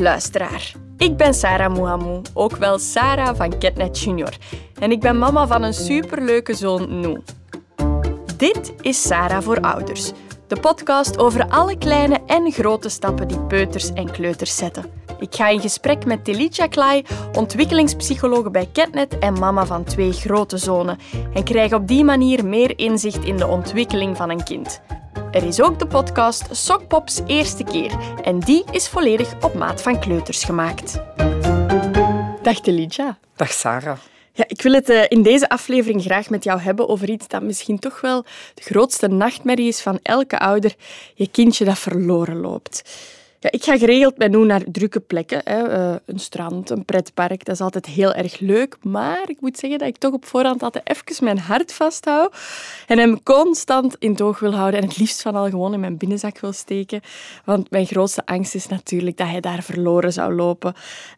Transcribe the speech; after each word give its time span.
luisteraar. 0.00 0.72
Ik 0.96 1.16
ben 1.16 1.34
Sarah 1.34 1.74
Mouhamou, 1.74 2.22
ook 2.34 2.56
wel 2.56 2.78
Sarah 2.78 3.36
van 3.36 3.58
Ketnet 3.58 4.00
Junior. 4.00 4.36
En 4.78 4.90
ik 4.90 5.00
ben 5.00 5.18
mama 5.18 5.46
van 5.46 5.62
een 5.62 5.74
superleuke 5.74 6.54
zoon, 6.54 7.00
Noe. 7.00 7.22
Dit 8.36 8.72
is 8.80 9.02
Sarah 9.02 9.42
voor 9.42 9.60
Ouders, 9.60 10.12
de 10.46 10.60
podcast 10.60 11.18
over 11.18 11.48
alle 11.48 11.78
kleine 11.78 12.18
en 12.26 12.52
grote 12.52 12.88
stappen 12.88 13.28
die 13.28 13.40
peuters 13.40 13.92
en 13.92 14.10
kleuters 14.10 14.56
zetten. 14.56 14.84
Ik 15.18 15.34
ga 15.34 15.48
in 15.48 15.60
gesprek 15.60 16.04
met 16.04 16.24
Telicia 16.24 16.66
Klai, 16.66 17.04
ontwikkelingspsychologe 17.32 18.50
bij 18.50 18.68
Ketnet 18.72 19.18
en 19.18 19.38
mama 19.38 19.66
van 19.66 19.84
twee 19.84 20.12
grote 20.12 20.56
zonen, 20.56 20.98
en 21.34 21.44
krijg 21.44 21.72
op 21.72 21.88
die 21.88 22.04
manier 22.04 22.46
meer 22.46 22.78
inzicht 22.78 23.24
in 23.24 23.36
de 23.36 23.46
ontwikkeling 23.46 24.16
van 24.16 24.30
een 24.30 24.44
kind. 24.44 24.80
Er 25.30 25.46
is 25.46 25.62
ook 25.62 25.78
de 25.78 25.86
podcast 25.86 26.44
Sokpops 26.50 27.20
Eerste 27.26 27.64
Keer 27.64 27.98
en 28.22 28.38
die 28.38 28.64
is 28.70 28.88
volledig 28.88 29.34
op 29.40 29.54
maat 29.54 29.82
van 29.82 30.00
kleuters 30.00 30.44
gemaakt. 30.44 31.00
Dag 32.42 32.60
Telicia. 32.60 33.18
Dag 33.36 33.52
Sarah. 33.52 33.98
Ja, 34.32 34.44
ik 34.46 34.62
wil 34.62 34.72
het 34.72 34.88
eh, 34.88 35.02
in 35.08 35.22
deze 35.22 35.48
aflevering 35.48 36.02
graag 36.02 36.30
met 36.30 36.44
jou 36.44 36.60
hebben 36.60 36.88
over 36.88 37.10
iets 37.10 37.28
dat 37.28 37.42
misschien 37.42 37.78
toch 37.78 38.00
wel 38.00 38.24
de 38.54 38.62
grootste 38.62 39.08
nachtmerrie 39.08 39.68
is 39.68 39.80
van 39.80 39.98
elke 40.02 40.38
ouder, 40.38 40.74
je 41.14 41.30
kindje 41.30 41.64
dat 41.64 41.78
verloren 41.78 42.40
loopt. 42.40 42.82
Ja, 43.42 43.50
ik 43.50 43.64
ga 43.64 43.78
geregeld 43.78 44.18
met 44.18 44.30
Noe 44.30 44.44
naar 44.44 44.62
drukke 44.72 45.00
plekken. 45.00 45.40
Hè. 45.44 45.90
Uh, 45.90 45.96
een 46.06 46.18
strand, 46.18 46.70
een 46.70 46.84
pretpark, 46.84 47.44
dat 47.44 47.54
is 47.54 47.60
altijd 47.60 47.86
heel 47.86 48.12
erg 48.12 48.38
leuk. 48.38 48.76
Maar 48.82 49.22
ik 49.30 49.40
moet 49.40 49.58
zeggen 49.58 49.78
dat 49.78 49.88
ik 49.88 49.96
toch 49.96 50.12
op 50.12 50.24
voorhand 50.24 50.62
altijd 50.62 50.88
even 50.88 51.24
mijn 51.24 51.38
hart 51.38 51.72
vasthoud 51.72 52.36
en 52.86 52.98
hem 52.98 53.22
constant 53.22 53.96
in 53.98 54.16
toog 54.16 54.38
wil 54.38 54.54
houden 54.54 54.80
en 54.80 54.88
het 54.88 54.98
liefst 54.98 55.22
van 55.22 55.34
al 55.34 55.48
gewoon 55.48 55.72
in 55.74 55.80
mijn 55.80 55.96
binnenzak 55.96 56.38
wil 56.38 56.52
steken. 56.52 57.00
Want 57.44 57.70
mijn 57.70 57.86
grootste 57.86 58.26
angst 58.26 58.54
is 58.54 58.66
natuurlijk 58.66 59.16
dat 59.16 59.26
hij 59.26 59.40
daar 59.40 59.62
verloren 59.62 60.12
zou 60.12 60.34
lopen. 60.34 60.74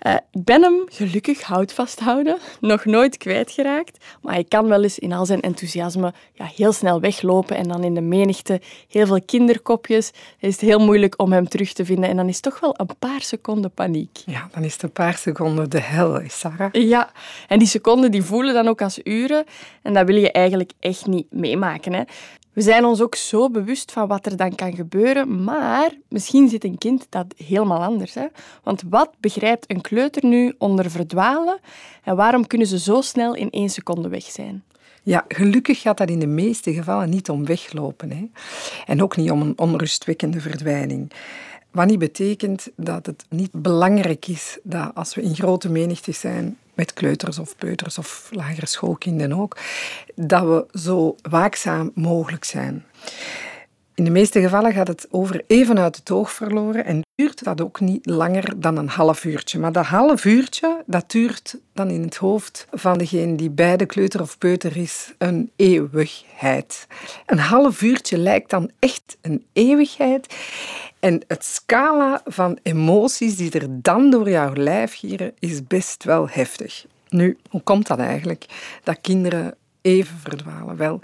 Uh, 0.06 0.14
ik 0.30 0.44
ben 0.44 0.62
hem 0.62 0.82
gelukkig 0.88 1.42
hout 1.42 1.72
vasthouden, 1.72 2.38
nog 2.60 2.84
nooit 2.84 3.16
kwijtgeraakt. 3.16 4.04
Maar 4.20 4.34
hij 4.34 4.44
kan 4.44 4.68
wel 4.68 4.82
eens 4.82 4.98
in 4.98 5.12
al 5.12 5.26
zijn 5.26 5.40
enthousiasme 5.40 6.12
ja, 6.32 6.44
heel 6.44 6.72
snel 6.72 7.00
weglopen 7.00 7.56
en 7.56 7.68
dan 7.68 7.84
in 7.84 7.94
de 7.94 8.00
menigte 8.00 8.60
heel 8.88 9.06
veel 9.06 9.22
kinderkopjes. 9.22 10.10
is 10.38 10.52
het 10.52 10.60
heel 10.60 10.78
moeilijk 10.78 11.14
om 11.22 11.32
hem 11.32 11.48
terug 11.48 11.72
te 11.72 11.84
vinden 11.84 12.10
en 12.12 12.18
dan 12.18 12.28
is 12.28 12.40
toch 12.40 12.60
wel 12.60 12.74
een 12.76 12.96
paar 12.98 13.20
seconden 13.20 13.70
paniek. 13.70 14.18
Ja, 14.26 14.48
dan 14.52 14.64
is 14.64 14.72
het 14.72 14.82
een 14.82 14.92
paar 14.92 15.16
seconden 15.16 15.70
de 15.70 15.80
hel, 15.80 16.20
Sarah. 16.26 16.72
Ja, 16.72 17.10
en 17.48 17.58
die 17.58 17.68
seconden 17.68 18.10
die 18.10 18.22
voelen 18.22 18.54
dan 18.54 18.68
ook 18.68 18.82
als 18.82 19.00
uren. 19.04 19.44
En 19.82 19.94
dat 19.94 20.06
wil 20.06 20.16
je 20.16 20.32
eigenlijk 20.32 20.72
echt 20.80 21.06
niet 21.06 21.26
meemaken. 21.30 21.92
Hè. 21.92 22.02
We 22.52 22.62
zijn 22.62 22.84
ons 22.84 23.00
ook 23.00 23.14
zo 23.14 23.50
bewust 23.50 23.92
van 23.92 24.08
wat 24.08 24.26
er 24.26 24.36
dan 24.36 24.54
kan 24.54 24.74
gebeuren, 24.74 25.44
maar 25.44 25.90
misschien 26.08 26.48
zit 26.48 26.64
een 26.64 26.78
kind 26.78 27.06
dat 27.08 27.26
helemaal 27.36 27.82
anders. 27.82 28.14
Hè? 28.14 28.26
Want 28.62 28.82
wat 28.88 29.10
begrijpt 29.20 29.70
een 29.70 29.80
kleuter 29.80 30.24
nu 30.26 30.54
onder 30.58 30.90
verdwalen 30.90 31.58
en 32.04 32.16
waarom 32.16 32.46
kunnen 32.46 32.66
ze 32.66 32.78
zo 32.78 33.00
snel 33.00 33.34
in 33.34 33.50
één 33.50 33.70
seconde 33.70 34.08
weg 34.08 34.24
zijn? 34.24 34.62
Ja, 35.02 35.24
gelukkig 35.28 35.80
gaat 35.80 35.98
dat 35.98 36.08
in 36.08 36.18
de 36.18 36.26
meeste 36.26 36.72
gevallen 36.72 37.10
niet 37.10 37.30
om 37.30 37.44
weglopen. 37.44 38.10
Hè? 38.10 38.30
En 38.86 39.02
ook 39.02 39.16
niet 39.16 39.30
om 39.30 39.40
een 39.40 39.58
onrustwekkende 39.58 40.40
verdwijning. 40.40 41.12
Wat 41.72 41.86
niet 41.86 41.98
betekent 41.98 42.68
dat 42.76 43.06
het 43.06 43.24
niet 43.28 43.52
belangrijk 43.52 44.26
is 44.26 44.58
dat 44.62 44.94
als 44.94 45.14
we 45.14 45.22
in 45.22 45.34
grote 45.34 45.68
menigte 45.68 46.12
zijn, 46.12 46.56
met 46.74 46.92
kleuters 46.92 47.38
of 47.38 47.56
peuters 47.56 47.98
of 47.98 48.28
lagere 48.32 48.66
schoolkinderen 48.66 49.38
ook, 49.38 49.58
dat 50.14 50.42
we 50.42 50.78
zo 50.78 51.16
waakzaam 51.30 51.90
mogelijk 51.94 52.44
zijn. 52.44 52.84
In 53.94 54.04
de 54.04 54.10
meeste 54.10 54.40
gevallen 54.40 54.72
gaat 54.72 54.88
het 54.88 55.06
over 55.10 55.42
even 55.46 55.78
uit 55.78 55.96
het 55.96 56.10
oog 56.10 56.32
verloren 56.32 56.84
en 56.84 57.02
duurt 57.14 57.44
dat 57.44 57.60
ook 57.60 57.80
niet 57.80 58.06
langer 58.06 58.60
dan 58.60 58.76
een 58.76 58.88
half 58.88 59.24
uurtje. 59.24 59.58
Maar 59.58 59.72
dat 59.72 59.84
half 59.84 60.24
uurtje, 60.24 60.82
dat 60.86 61.10
duurt 61.10 61.56
dan 61.72 61.90
in 61.90 62.02
het 62.02 62.16
hoofd 62.16 62.66
van 62.70 62.98
degene 62.98 63.34
die 63.34 63.50
bij 63.50 63.76
de 63.76 63.86
kleuter 63.86 64.20
of 64.20 64.38
peuter 64.38 64.76
is 64.76 65.12
een 65.18 65.50
eeuwigheid. 65.56 66.86
Een 67.26 67.38
half 67.38 67.82
uurtje 67.82 68.18
lijkt 68.18 68.50
dan 68.50 68.70
echt 68.78 69.16
een 69.20 69.44
eeuwigheid. 69.52 70.34
En 71.00 71.22
het 71.26 71.44
scala 71.44 72.20
van 72.24 72.58
emoties 72.62 73.36
die 73.36 73.50
er 73.50 73.66
dan 73.68 74.10
door 74.10 74.30
jouw 74.30 74.54
lijf 74.54 74.94
gieren, 74.94 75.32
is 75.38 75.66
best 75.66 76.04
wel 76.04 76.28
heftig. 76.28 76.86
Nu, 77.08 77.38
hoe 77.50 77.62
komt 77.62 77.86
dat 77.86 77.98
eigenlijk? 77.98 78.46
Dat 78.82 79.00
kinderen 79.00 79.54
even 79.82 80.18
verdwalen. 80.18 80.76
Wel, 80.76 81.00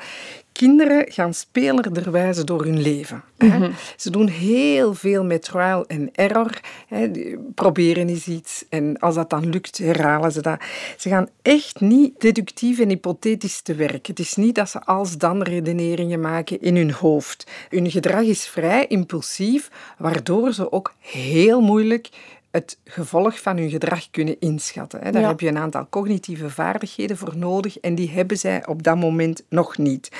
kinderen 0.58 1.12
gaan 1.12 1.34
spelerderwijze 1.34 2.44
door 2.44 2.64
hun 2.64 2.80
leven. 2.80 3.22
Mhm. 3.38 3.70
Ze 3.96 4.10
doen 4.10 4.28
heel 4.28 4.94
veel 4.94 5.24
met 5.24 5.42
trial 5.42 5.86
en 5.86 6.10
error. 6.14 6.60
Hè. 6.86 7.10
Proberen 7.54 8.08
eens 8.08 8.26
iets 8.26 8.64
en 8.68 8.98
als 8.98 9.14
dat 9.14 9.30
dan 9.30 9.48
lukt, 9.48 9.78
herhalen 9.78 10.32
ze 10.32 10.42
dat. 10.42 10.60
Ze 10.96 11.08
gaan 11.08 11.28
echt 11.42 11.80
niet 11.80 12.20
deductief 12.20 12.78
en 12.78 12.88
hypothetisch 12.88 13.60
te 13.60 13.74
werk. 13.74 14.06
Het 14.06 14.18
is 14.18 14.34
niet 14.34 14.54
dat 14.54 14.70
ze 14.70 14.84
als-dan 14.84 15.42
redeneringen 15.42 16.20
maken 16.20 16.60
in 16.60 16.76
hun 16.76 16.92
hoofd. 16.92 17.46
Hun 17.68 17.90
gedrag 17.90 18.22
is 18.22 18.46
vrij 18.46 18.86
impulsief, 18.86 19.70
waardoor 19.98 20.52
ze 20.52 20.72
ook 20.72 20.94
heel 20.98 21.60
moeilijk 21.60 22.08
het 22.50 22.78
gevolg 22.84 23.40
van 23.40 23.56
hun 23.56 23.70
gedrag 23.70 24.10
kunnen 24.10 24.40
inschatten. 24.40 25.12
Daar 25.12 25.26
heb 25.26 25.40
je 25.40 25.48
een 25.48 25.58
aantal 25.58 25.86
cognitieve 25.90 26.50
vaardigheden 26.50 27.16
voor 27.16 27.36
nodig 27.36 27.78
en 27.78 27.94
die 27.94 28.10
hebben 28.10 28.36
zij 28.36 28.66
op 28.66 28.82
dat 28.82 28.96
moment 28.96 29.42
nog 29.48 29.78
niet. 29.78 30.10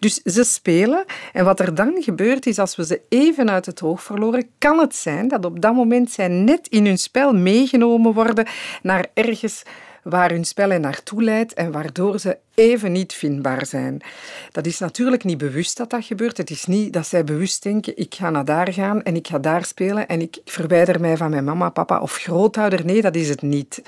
Dus 0.00 0.14
ze 0.14 0.44
spelen 0.44 1.04
en 1.32 1.44
wat 1.44 1.60
er 1.60 1.74
dan 1.74 2.02
gebeurt 2.02 2.46
is 2.46 2.58
als 2.58 2.76
we 2.76 2.84
ze 2.84 3.00
even 3.08 3.50
uit 3.50 3.66
het 3.66 3.82
oog 3.82 4.02
verloren, 4.02 4.48
kan 4.58 4.78
het 4.78 4.94
zijn 4.94 5.28
dat 5.28 5.44
op 5.44 5.60
dat 5.60 5.74
moment 5.74 6.10
zij 6.10 6.28
net 6.28 6.68
in 6.68 6.86
hun 6.86 6.98
spel 6.98 7.32
meegenomen 7.32 8.12
worden 8.12 8.46
naar 8.82 9.06
ergens 9.14 9.62
waar 10.04 10.30
hun 10.30 10.44
spel 10.44 10.70
hen 10.70 10.80
naartoe 10.80 11.22
leidt 11.22 11.54
en 11.54 11.72
waardoor 11.72 12.18
ze 12.18 12.38
even 12.54 12.92
niet 12.92 13.12
vindbaar 13.12 13.66
zijn. 13.66 14.02
Dat 14.50 14.66
is 14.66 14.78
natuurlijk 14.78 15.24
niet 15.24 15.38
bewust 15.38 15.76
dat 15.76 15.90
dat 15.90 16.04
gebeurt. 16.04 16.36
Het 16.36 16.50
is 16.50 16.64
niet 16.64 16.92
dat 16.92 17.06
zij 17.06 17.24
bewust 17.24 17.62
denken, 17.62 17.96
ik 17.96 18.14
ga 18.14 18.30
naar 18.30 18.44
daar 18.44 18.72
gaan 18.72 19.02
en 19.02 19.16
ik 19.16 19.26
ga 19.26 19.38
daar 19.38 19.64
spelen 19.64 20.08
en 20.08 20.20
ik 20.20 20.40
verwijder 20.44 21.00
mij 21.00 21.16
van 21.16 21.30
mijn 21.30 21.44
mama, 21.44 21.68
papa 21.68 22.00
of 22.00 22.16
grootouder. 22.16 22.84
Nee, 22.84 23.00
dat 23.00 23.16
is 23.16 23.28
het 23.28 23.42
niet. 23.42 23.82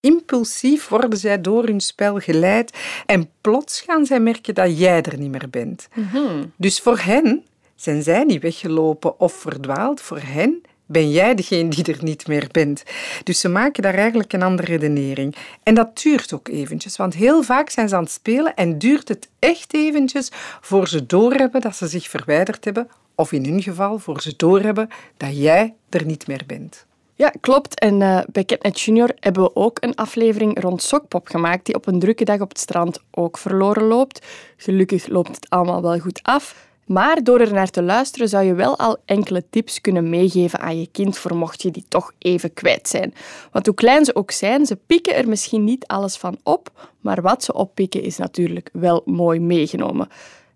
Impulsief 0.00 0.88
worden 0.88 1.18
zij 1.18 1.40
door 1.40 1.64
hun 1.64 1.80
spel 1.80 2.18
geleid 2.18 2.78
en 3.06 3.30
plots 3.40 3.80
gaan 3.80 4.06
zij 4.06 4.20
merken 4.20 4.54
dat 4.54 4.78
jij 4.78 5.02
er 5.02 5.18
niet 5.18 5.30
meer 5.30 5.50
bent. 5.50 5.88
Mhm. 5.94 6.44
Dus 6.56 6.80
voor 6.80 6.98
hen 6.98 7.44
zijn 7.74 8.02
zij 8.02 8.24
niet 8.24 8.42
weggelopen 8.42 9.20
of 9.20 9.32
verdwaald. 9.32 10.00
Voor 10.00 10.20
hen 10.22 10.62
ben 10.92 11.10
jij 11.10 11.34
degene 11.34 11.68
die 11.68 11.84
er 11.84 12.04
niet 12.04 12.26
meer 12.26 12.48
bent. 12.52 12.82
Dus 13.24 13.40
ze 13.40 13.48
maken 13.48 13.82
daar 13.82 13.94
eigenlijk 13.94 14.32
een 14.32 14.42
andere 14.42 14.66
redenering. 14.72 15.36
En 15.62 15.74
dat 15.74 15.98
duurt 16.02 16.32
ook 16.32 16.48
eventjes, 16.48 16.96
want 16.96 17.14
heel 17.14 17.42
vaak 17.42 17.70
zijn 17.70 17.88
ze 17.88 17.96
aan 17.96 18.02
het 18.02 18.12
spelen 18.12 18.54
en 18.54 18.78
duurt 18.78 19.08
het 19.08 19.28
echt 19.38 19.74
eventjes 19.74 20.28
voor 20.60 20.88
ze 20.88 21.06
doorhebben 21.06 21.60
dat 21.60 21.76
ze 21.76 21.88
zich 21.88 22.08
verwijderd 22.08 22.64
hebben, 22.64 22.88
of 23.14 23.32
in 23.32 23.44
hun 23.44 23.62
geval 23.62 23.98
voor 23.98 24.20
ze 24.20 24.34
doorhebben 24.36 24.88
dat 25.16 25.36
jij 25.36 25.74
er 25.88 26.04
niet 26.04 26.26
meer 26.26 26.42
bent. 26.46 26.86
Ja, 27.14 27.32
klopt. 27.40 27.78
En 27.78 28.00
uh, 28.00 28.20
bij 28.32 28.44
Catnet 28.44 28.80
Junior 28.80 29.10
hebben 29.20 29.42
we 29.42 29.56
ook 29.56 29.76
een 29.80 29.94
aflevering 29.94 30.60
rond 30.62 30.82
Sokpop 30.82 31.28
gemaakt, 31.28 31.66
die 31.66 31.74
op 31.74 31.86
een 31.86 31.98
drukke 31.98 32.24
dag 32.24 32.40
op 32.40 32.48
het 32.48 32.58
strand 32.58 33.00
ook 33.10 33.38
verloren 33.38 33.82
loopt. 33.82 34.26
Gelukkig 34.56 35.06
loopt 35.06 35.34
het 35.34 35.50
allemaal 35.50 35.82
wel 35.82 35.98
goed 35.98 36.20
af. 36.22 36.70
Maar 36.86 37.22
door 37.22 37.40
er 37.40 37.52
naar 37.52 37.70
te 37.70 37.82
luisteren 37.82 38.28
zou 38.28 38.44
je 38.44 38.54
wel 38.54 38.78
al 38.78 38.96
enkele 39.04 39.44
tips 39.50 39.80
kunnen 39.80 40.10
meegeven 40.10 40.60
aan 40.60 40.80
je 40.80 40.88
kind 40.92 41.18
voor 41.18 41.36
mocht 41.36 41.62
je 41.62 41.70
die 41.70 41.84
toch 41.88 42.12
even 42.18 42.54
kwijt 42.54 42.88
zijn. 42.88 43.14
Want 43.52 43.66
hoe 43.66 43.74
klein 43.74 44.04
ze 44.04 44.14
ook 44.14 44.30
zijn, 44.30 44.66
ze 44.66 44.76
pikken 44.86 45.16
er 45.16 45.28
misschien 45.28 45.64
niet 45.64 45.86
alles 45.86 46.16
van 46.16 46.38
op, 46.42 46.90
maar 47.00 47.22
wat 47.22 47.44
ze 47.44 47.54
oppikken 47.54 48.02
is 48.02 48.16
natuurlijk 48.16 48.70
wel 48.72 49.02
mooi 49.04 49.40
meegenomen. 49.40 50.08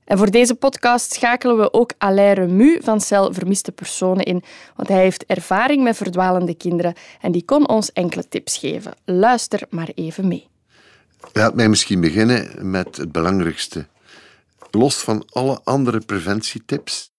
En 0.04 0.18
voor 0.18 0.30
deze 0.30 0.54
podcast 0.54 1.12
schakelen 1.12 1.56
we 1.56 1.72
ook 1.72 1.92
Alain 1.98 2.34
Remu 2.34 2.78
van 2.82 3.00
Cel 3.00 3.32
Vermiste 3.32 3.72
Personen 3.72 4.24
in, 4.24 4.42
want 4.76 4.88
hij 4.88 5.00
heeft 5.00 5.26
ervaring 5.26 5.82
met 5.82 5.96
verdwalende 5.96 6.54
kinderen 6.54 6.94
en 7.20 7.32
die 7.32 7.44
kon 7.44 7.68
ons 7.68 7.92
enkele 7.92 8.28
tips 8.28 8.58
geven. 8.58 8.92
Luister 9.04 9.62
maar 9.70 9.90
even 9.94 10.28
mee. 10.28 10.46
Laat 11.32 11.54
mij 11.54 11.68
misschien 11.68 12.00
beginnen 12.00 12.70
met 12.70 12.96
het 12.96 13.12
belangrijkste 13.12 13.86
los 14.76 14.96
van 14.96 15.24
alle 15.28 15.60
andere 15.64 16.00
preventietips. 16.00 17.10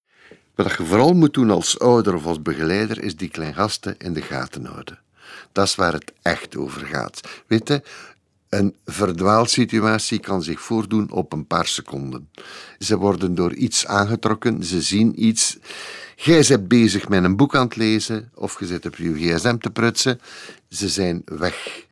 Wat 0.56 0.71
je 0.77 0.86
vooral 0.86 1.13
moet 1.13 1.33
doen 1.33 1.50
als 1.50 1.80
ouder 1.80 2.15
of 2.15 2.25
als 2.25 2.42
begeleider, 2.42 3.04
is 3.04 3.15
die 3.15 3.30
klein 3.30 3.54
gasten 3.54 3.95
in 3.98 4.13
de 4.13 4.21
gaten 4.21 4.65
houden. 4.65 5.00
Dat 5.51 5.68
is 5.68 5.75
waar 5.75 5.94
het 5.94 6.12
echt 6.21 6.57
over 6.57 6.86
gaat. 6.86 7.21
Weet 7.48 7.68
je, 7.68 7.81
een 8.50 8.75
verdwaalsituatie 8.86 10.19
kan 10.19 10.44
zich 10.44 10.62
voordoen 10.62 11.12
op 11.12 11.33
een 11.33 11.48
paar 11.48 11.68
seconden. 11.68 12.30
Ze 12.80 12.98
worden 12.98 13.36
door 13.36 13.54
iets 13.54 13.86
aangetrokken, 13.86 14.63
ze 14.63 14.81
zien 14.81 15.25
iets. 15.25 15.57
Jij 16.15 16.45
bent 16.48 16.68
bezig 16.68 17.10
met 17.10 17.24
een 17.24 17.36
boek 17.36 17.56
aan 17.56 17.65
het 17.65 17.75
lezen 17.75 18.31
of 18.36 18.60
je 18.60 18.65
zit 18.65 18.86
op 18.86 18.95
je 18.95 19.13
gsm 19.13 19.57
te 19.57 19.69
prutsen. 19.69 20.19
Ze 20.69 20.89
zijn 20.89 21.21
weg. 21.25 21.86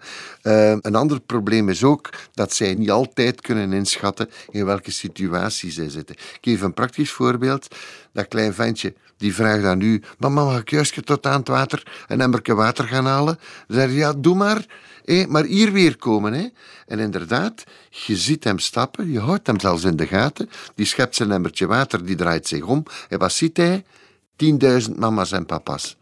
Uh, 0.48 0.70
een 0.70 0.96
ander 0.96 1.20
probleem 1.20 1.70
is 1.70 1.84
ook 1.84 2.10
dat 2.34 2.54
zij 2.54 2.74
niet 2.74 2.92
altijd 2.92 3.42
kunnen 3.42 3.74
inschatten 3.74 4.30
in 4.52 4.66
welke 4.66 4.92
situatie 4.92 5.72
zij 5.72 5.90
zitten. 5.90 6.16
Ik 6.16 6.38
geef 6.42 6.62
een 6.62 6.74
praktisch 6.74 7.12
voorbeeld. 7.12 7.76
Dat 8.14 8.28
klein 8.28 8.54
ventje 8.54 8.94
die 9.18 9.36
vraagt 9.36 9.64
aan 9.64 9.82
u: 9.82 10.02
Mama, 10.18 10.44
mag 10.44 10.60
ik 10.60 10.70
juist 10.70 11.06
tot 11.06 11.26
aan 11.26 11.40
het 11.40 11.48
water 11.48 12.06
een 12.08 12.22
emmerke 12.22 12.54
water 12.54 12.88
gaan 12.88 13.06
halen? 13.06 13.40
Dan 13.68 13.78
zeg 13.78 13.92
Ja, 13.92 14.14
doe 14.14 14.36
maar. 14.36 14.66
Hé, 15.06 15.26
maar 15.28 15.44
hier 15.44 15.72
weer 15.72 15.98
komen. 15.98 16.34
Hè. 16.34 16.48
En 16.88 17.00
inderdaad, 17.00 17.64
je 17.90 18.16
ziet 18.16 18.44
hem 18.44 18.60
stappen, 18.60 19.12
je 19.12 19.20
houdt 19.20 19.48
hem 19.48 19.60
zelfs 19.60 19.84
in 19.84 19.96
de 19.96 20.08
gaten. 20.08 20.50
Die 20.76 20.86
schept 20.86 21.16
zijn 21.16 21.32
emmertje 21.32 21.68
water, 21.68 22.06
die 22.06 22.16
draait 22.16 22.48
zich 22.48 22.64
om. 22.64 22.84
En 23.10 23.20
wat 23.20 23.32
ziet 23.32 23.58
hij? 23.58 23.84
10.000 24.88 24.96
mama's 24.96 25.32
en 25.32 25.46
papa's. 25.46 25.98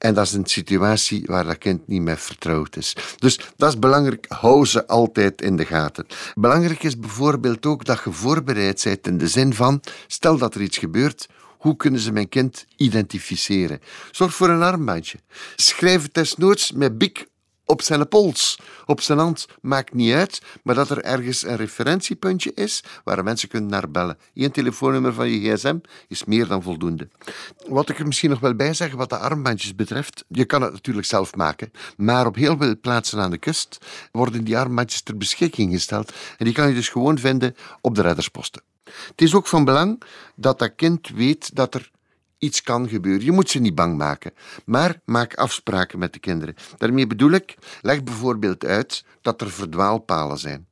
En 0.00 0.14
dat 0.14 0.26
is 0.26 0.32
een 0.32 0.46
situatie 0.46 1.22
waar 1.26 1.44
dat 1.44 1.58
kind 1.58 1.88
niet 1.88 2.02
meer 2.02 2.18
vertrouwd 2.18 2.76
is. 2.76 2.96
Dus 3.18 3.40
dat 3.56 3.68
is 3.68 3.78
belangrijk. 3.78 4.26
Hou 4.28 4.66
ze 4.66 4.86
altijd 4.86 5.42
in 5.42 5.56
de 5.56 5.64
gaten. 5.64 6.06
Belangrijk 6.34 6.82
is 6.82 6.98
bijvoorbeeld 6.98 7.66
ook 7.66 7.84
dat 7.84 8.00
je 8.04 8.12
voorbereid 8.12 8.82
bent 8.84 9.06
in 9.06 9.18
de 9.18 9.28
zin 9.28 9.54
van: 9.54 9.80
stel 10.06 10.38
dat 10.38 10.54
er 10.54 10.60
iets 10.60 10.78
gebeurt, 10.78 11.28
hoe 11.58 11.76
kunnen 11.76 12.00
ze 12.00 12.12
mijn 12.12 12.28
kind 12.28 12.66
identificeren? 12.76 13.80
Zorg 14.10 14.34
voor 14.34 14.48
een 14.48 14.62
armbandje. 14.62 15.18
Schrijf 15.56 16.02
het 16.02 16.14
desnoods 16.14 16.72
met 16.72 16.98
bik 16.98 17.26
op 17.70 17.82
zijn 17.82 18.08
pols, 18.08 18.58
op 18.86 19.00
zijn 19.00 19.18
hand, 19.18 19.46
maakt 19.60 19.94
niet 19.94 20.14
uit, 20.14 20.42
maar 20.62 20.74
dat 20.74 20.90
er 20.90 21.02
ergens 21.02 21.44
een 21.44 21.56
referentiepuntje 21.56 22.54
is 22.54 22.84
waar 23.04 23.24
mensen 23.24 23.48
kunnen 23.48 23.70
naar 23.70 23.90
bellen. 23.90 24.18
Eén 24.34 24.50
telefoonnummer 24.50 25.12
van 25.12 25.30
je 25.30 25.52
gsm 25.52 25.78
is 26.08 26.24
meer 26.24 26.46
dan 26.46 26.62
voldoende. 26.62 27.08
Wat 27.68 27.88
ik 27.88 27.98
er 27.98 28.06
misschien 28.06 28.30
nog 28.30 28.40
wel 28.40 28.54
bij 28.54 28.74
zeggen 28.74 28.98
wat 28.98 29.08
de 29.08 29.16
armbandjes 29.16 29.74
betreft, 29.74 30.24
je 30.28 30.44
kan 30.44 30.62
het 30.62 30.72
natuurlijk 30.72 31.06
zelf 31.06 31.34
maken, 31.34 31.70
maar 31.96 32.26
op 32.26 32.34
heel 32.34 32.56
veel 32.56 32.80
plaatsen 32.80 33.18
aan 33.18 33.30
de 33.30 33.38
kust 33.38 33.78
worden 34.12 34.44
die 34.44 34.58
armbandjes 34.58 35.02
ter 35.02 35.16
beschikking 35.16 35.72
gesteld 35.72 36.12
en 36.38 36.44
die 36.44 36.54
kan 36.54 36.68
je 36.68 36.74
dus 36.74 36.88
gewoon 36.88 37.18
vinden 37.18 37.56
op 37.80 37.94
de 37.94 38.02
reddersposten. 38.02 38.62
Het 38.84 39.22
is 39.22 39.34
ook 39.34 39.46
van 39.46 39.64
belang 39.64 40.02
dat 40.34 40.58
dat 40.58 40.74
kind 40.76 41.08
weet 41.08 41.54
dat 41.54 41.74
er 41.74 41.90
iets 42.40 42.62
kan 42.62 42.88
gebeuren. 42.88 43.24
Je 43.24 43.32
moet 43.32 43.50
ze 43.50 43.58
niet 43.58 43.74
bang 43.74 43.96
maken, 43.96 44.32
maar 44.64 45.00
maak 45.04 45.34
afspraken 45.34 45.98
met 45.98 46.12
de 46.12 46.18
kinderen. 46.18 46.54
Daarmee 46.76 47.06
bedoel 47.06 47.30
ik, 47.30 47.54
leg 47.82 48.04
bijvoorbeeld 48.04 48.64
uit 48.64 49.04
dat 49.20 49.40
er 49.40 49.50
verdwaalpalen 49.50 50.38
zijn. 50.38 50.66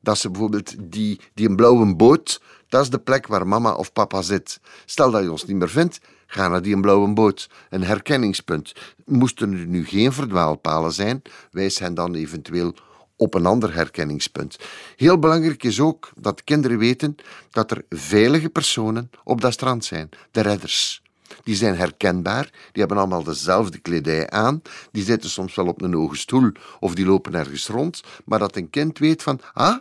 Dat 0.00 0.18
ze 0.18 0.30
bijvoorbeeld 0.30 0.74
die, 0.92 1.20
die 1.34 1.48
een 1.48 1.56
blauwe 1.56 1.96
boot, 1.96 2.42
dat 2.68 2.82
is 2.82 2.90
de 2.90 2.98
plek 2.98 3.26
waar 3.26 3.46
mama 3.46 3.74
of 3.74 3.92
papa 3.92 4.22
zit. 4.22 4.60
Stel 4.84 5.10
dat 5.10 5.22
je 5.22 5.30
ons 5.30 5.44
niet 5.44 5.56
meer 5.56 5.68
vindt, 5.68 6.00
ga 6.26 6.48
naar 6.48 6.62
die 6.62 6.74
een 6.74 6.80
blauwe 6.80 7.12
boot. 7.12 7.50
Een 7.70 7.82
herkenningspunt. 7.84 8.72
Moesten 9.04 9.52
er 9.52 9.66
nu 9.66 9.84
geen 9.84 10.12
verdwaalpalen 10.12 10.92
zijn, 10.92 11.22
wijs 11.50 11.78
hen 11.78 11.94
dan 11.94 12.14
eventueel 12.14 12.74
op 13.16 13.34
een 13.34 13.46
ander 13.46 13.74
herkenningspunt. 13.74 14.58
Heel 14.96 15.18
belangrijk 15.18 15.62
is 15.64 15.80
ook 15.80 16.10
dat 16.16 16.44
kinderen 16.44 16.78
weten 16.78 17.16
dat 17.50 17.70
er 17.70 17.84
veilige 17.88 18.48
personen 18.48 19.10
op 19.24 19.40
dat 19.40 19.52
strand 19.52 19.84
zijn, 19.84 20.08
de 20.30 20.40
redders. 20.40 21.02
Die 21.42 21.56
zijn 21.56 21.76
herkenbaar, 21.76 22.42
die 22.72 22.80
hebben 22.82 22.98
allemaal 22.98 23.22
dezelfde 23.22 23.78
kledij 23.78 24.30
aan, 24.30 24.62
die 24.92 25.04
zitten 25.04 25.30
soms 25.30 25.54
wel 25.54 25.66
op 25.66 25.82
een 25.82 25.94
hoge 25.94 26.16
stoel 26.16 26.52
of 26.80 26.94
die 26.94 27.06
lopen 27.06 27.34
ergens 27.34 27.66
rond, 27.66 28.02
maar 28.24 28.38
dat 28.38 28.56
een 28.56 28.70
kind 28.70 28.98
weet 28.98 29.22
van, 29.22 29.40
ah, 29.52 29.76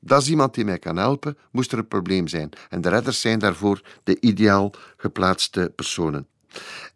dat 0.00 0.22
is 0.22 0.28
iemand 0.28 0.54
die 0.54 0.64
mij 0.64 0.78
kan 0.78 0.96
helpen, 0.96 1.38
moest 1.50 1.72
er 1.72 1.78
een 1.78 1.88
probleem 1.88 2.28
zijn. 2.28 2.50
En 2.68 2.80
de 2.80 2.88
redders 2.88 3.20
zijn 3.20 3.38
daarvoor 3.38 3.82
de 4.04 4.20
ideaal 4.20 4.72
geplaatste 4.96 5.72
personen. 5.76 6.26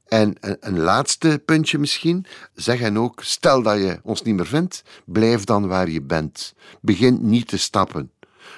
En 0.09 0.37
een, 0.41 0.79
laatste 0.79 1.43
puntje 1.45 1.79
misschien. 1.79 2.27
Zeg 2.55 2.79
hen 2.79 2.97
ook: 2.97 3.23
stel 3.23 3.63
dat 3.63 3.77
je 3.77 4.01
ons 4.03 4.23
niet 4.23 4.35
meer 4.35 4.47
vindt, 4.47 4.83
blijf 5.05 5.45
dan 5.45 5.67
waar 5.67 5.91
je 5.91 6.03
bent. 6.03 6.55
Begin 6.81 7.19
niet 7.23 7.49
te 7.49 7.59
stappen, 7.59 8.11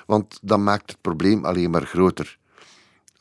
want 0.07 0.39
dan 0.43 0.63
maakt 0.63 0.91
het 0.91 1.01
probleem 1.01 1.45
alleen 1.45 1.71
maar 1.71 1.87
groter. 1.87 2.39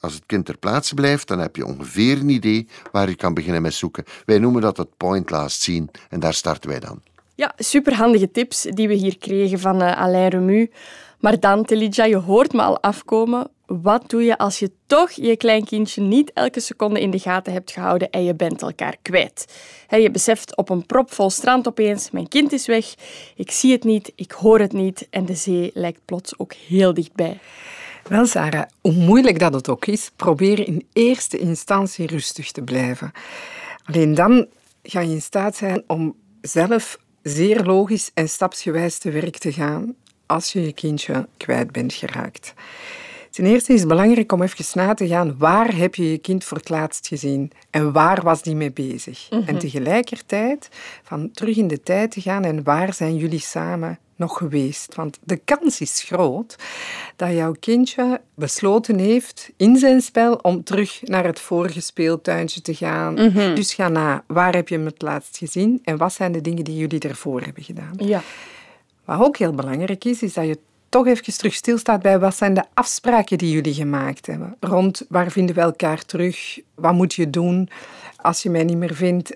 Als 0.04 0.14
het 0.14 0.26
kind 0.26 0.46
ter 0.46 0.58
plaatse 0.58 0.94
blijft, 0.94 1.28
dan 1.28 1.40
heb 1.40 1.56
je 1.56 1.66
ongeveer 1.66 2.18
een 2.18 2.30
idee 2.30 2.68
waar 2.92 3.10
je 3.10 3.16
kan 3.16 3.34
beginnen 3.34 3.62
met 3.62 3.74
zoeken. 3.74 4.04
Wij 4.26 4.40
noemen 4.40 4.62
dat 4.62 4.78
het 4.78 4.98
point 4.98 5.30
last 5.30 5.62
zien 5.62 5.90
en 6.10 6.20
daar 6.20 6.34
starten 6.34 6.70
wij 6.70 6.80
dan. 6.80 7.02
Ja, 7.36 7.54
superhandige 7.58 8.32
tips 8.32 8.62
die 8.62 8.88
we 8.88 8.94
hier 8.94 9.18
kregen 9.18 9.60
van 9.60 9.82
uh, 9.82 10.02
Alain 10.02 10.30
Remu. 10.30 10.72
Maar 11.20 11.40
dan, 11.40 11.66
Telidja, 11.66 12.04
je 12.04 12.16
hoort 12.16 12.54
me 12.54 12.62
al 12.62 12.82
afkomen. 12.82 13.50
Wat 13.66 14.10
doe 14.10 14.24
je 14.24 14.38
als 14.38 14.60
je 14.60 14.72
toch 14.88 15.12
je 15.12 15.38
kleinkindje 15.38 16.02
niet 16.02 16.32
elke 16.34 16.60
seconde 16.60 17.02
in 17.02 17.12
de 17.12 17.20
gaten 17.20 17.54
hebt 17.54 17.72
gehouden 17.72 18.10
en 18.10 18.24
je 18.24 18.36
bent 18.36 18.62
elkaar 18.62 18.96
kwijt? 19.02 19.46
je 19.90 20.12
beseft 20.12 20.58
op 20.58 20.70
een 20.70 20.86
propvol 20.86 21.30
strand 21.30 21.68
opeens, 21.68 22.12
mijn 22.12 22.28
kind 22.28 22.52
is 22.52 22.66
weg, 22.66 22.94
ik 23.36 23.52
zie 23.52 23.72
het 23.72 23.84
niet, 23.84 24.12
ik 24.16 24.32
hoor 24.32 24.60
het 24.60 24.74
niet 24.74 25.08
en 25.10 25.26
de 25.26 25.36
zee 25.36 25.72
lijkt 25.74 26.00
plots 26.06 26.40
ook 26.40 26.54
heel 26.54 26.94
dichtbij. 26.94 27.40
Wel, 28.08 28.26
Sarah, 28.26 28.64
hoe 28.82 28.94
moeilijk 28.94 29.40
dat 29.40 29.54
het 29.54 29.70
ook 29.70 29.86
is, 29.86 30.12
probeer 30.16 30.68
in 30.68 30.88
eerste 30.94 31.38
instantie 31.38 32.08
rustig 32.08 32.52
te 32.52 32.62
blijven. 32.62 33.12
Alleen 33.84 34.14
dan 34.14 34.48
ga 34.84 35.00
je 35.00 35.12
in 35.12 35.22
staat 35.22 35.56
zijn 35.56 35.84
om 35.88 36.16
zelf 36.42 37.00
zeer 37.22 37.64
logisch 37.64 38.12
en 38.14 38.30
stapsgewijs 38.30 38.98
te 38.98 39.12
werk 39.12 39.38
te 39.38 39.54
gaan 39.54 39.96
als 40.26 40.54
je 40.54 40.62
je 40.62 40.74
kindje 40.74 41.28
kwijt 41.38 41.72
bent 41.72 41.94
geraakt. 41.94 42.54
Ten 43.30 43.46
eerste 43.46 43.74
is 43.74 43.80
het 43.80 43.90
belangrijk 43.90 44.32
om 44.32 44.42
even 44.42 44.66
na 44.74 44.94
te 44.94 45.08
gaan 45.08 45.38
waar 45.38 45.76
heb 45.76 45.96
je 45.96 46.12
je 46.12 46.18
kind 46.18 46.44
voor 46.44 46.58
het 46.58 46.70
laatst 46.70 47.08
gezien 47.08 47.52
en 47.70 47.92
waar 47.92 48.22
was 48.24 48.42
die 48.42 48.56
mee 48.56 48.72
bezig. 48.72 49.28
En 49.30 49.40
mhm. 49.40 49.58
tegelijkertijd 49.58 50.70
van 51.04 51.32
terug 51.32 51.58
in 51.58 51.68
de 51.68 51.84
tijd 51.84 52.12
te 52.12 52.22
gaan 52.22 52.44
en 52.44 52.64
waar 52.64 52.94
zijn 52.94 53.16
jullie 53.16 53.40
samen 53.40 54.00
nog 54.24 54.38
geweest. 54.38 54.96
Want 54.96 55.20
de 55.24 55.38
kans 55.38 55.82
is 55.82 56.04
groot 56.06 56.56
dat 57.16 57.32
jouw 57.32 57.56
kindje 57.60 58.22
besloten 58.36 58.98
heeft 58.98 59.50
in 59.58 59.78
zijn 59.78 60.02
spel 60.02 60.34
om 60.36 60.64
terug 60.64 61.02
naar 61.02 61.26
het 61.26 61.40
vorige 61.40 61.82
speeltuintje 61.82 62.62
te 62.62 62.76
gaan. 62.76 63.14
Mhm. 63.14 63.56
Dus 63.56 63.74
ga 63.74 63.88
na, 63.88 64.24
waar 64.28 64.56
heb 64.56 64.68
je 64.68 64.76
hem 64.76 64.86
het 64.86 65.02
laatst 65.02 65.38
gezien 65.38 65.80
en 65.84 65.98
wat 65.98 66.14
zijn 66.14 66.32
de 66.32 66.42
dingen 66.42 66.64
die 66.64 66.78
jullie 66.78 67.00
ervoor 67.00 67.42
hebben 67.42 67.64
gedaan. 67.64 67.94
Ja. 67.98 68.22
Wat 69.06 69.20
ook 69.20 69.38
heel 69.38 69.54
belangrijk 69.54 70.06
is, 70.06 70.22
is 70.22 70.34
dat 70.34 70.46
je 70.46 70.60
toch 70.90 71.08
even 71.08 71.38
terug 71.38 71.54
stilstaat 71.54 72.02
bij 72.02 72.20
wat 72.20 72.36
zijn 72.36 72.54
de 72.54 72.64
afspraken 72.74 73.38
die 73.38 73.52
jullie 73.52 73.74
gemaakt 73.74 74.26
hebben. 74.26 74.56
Rond 74.60 75.06
waar 75.10 75.32
vinden 75.32 75.56
we 75.56 75.62
elkaar 75.62 76.06
terug? 76.06 76.60
Wat 76.76 76.94
moet 76.94 77.14
je 77.14 77.30
doen 77.30 77.70
als 78.16 78.44
je 78.44 78.50
mij 78.50 78.64
niet 78.64 78.78
meer 78.78 78.96
vindt? 78.96 79.32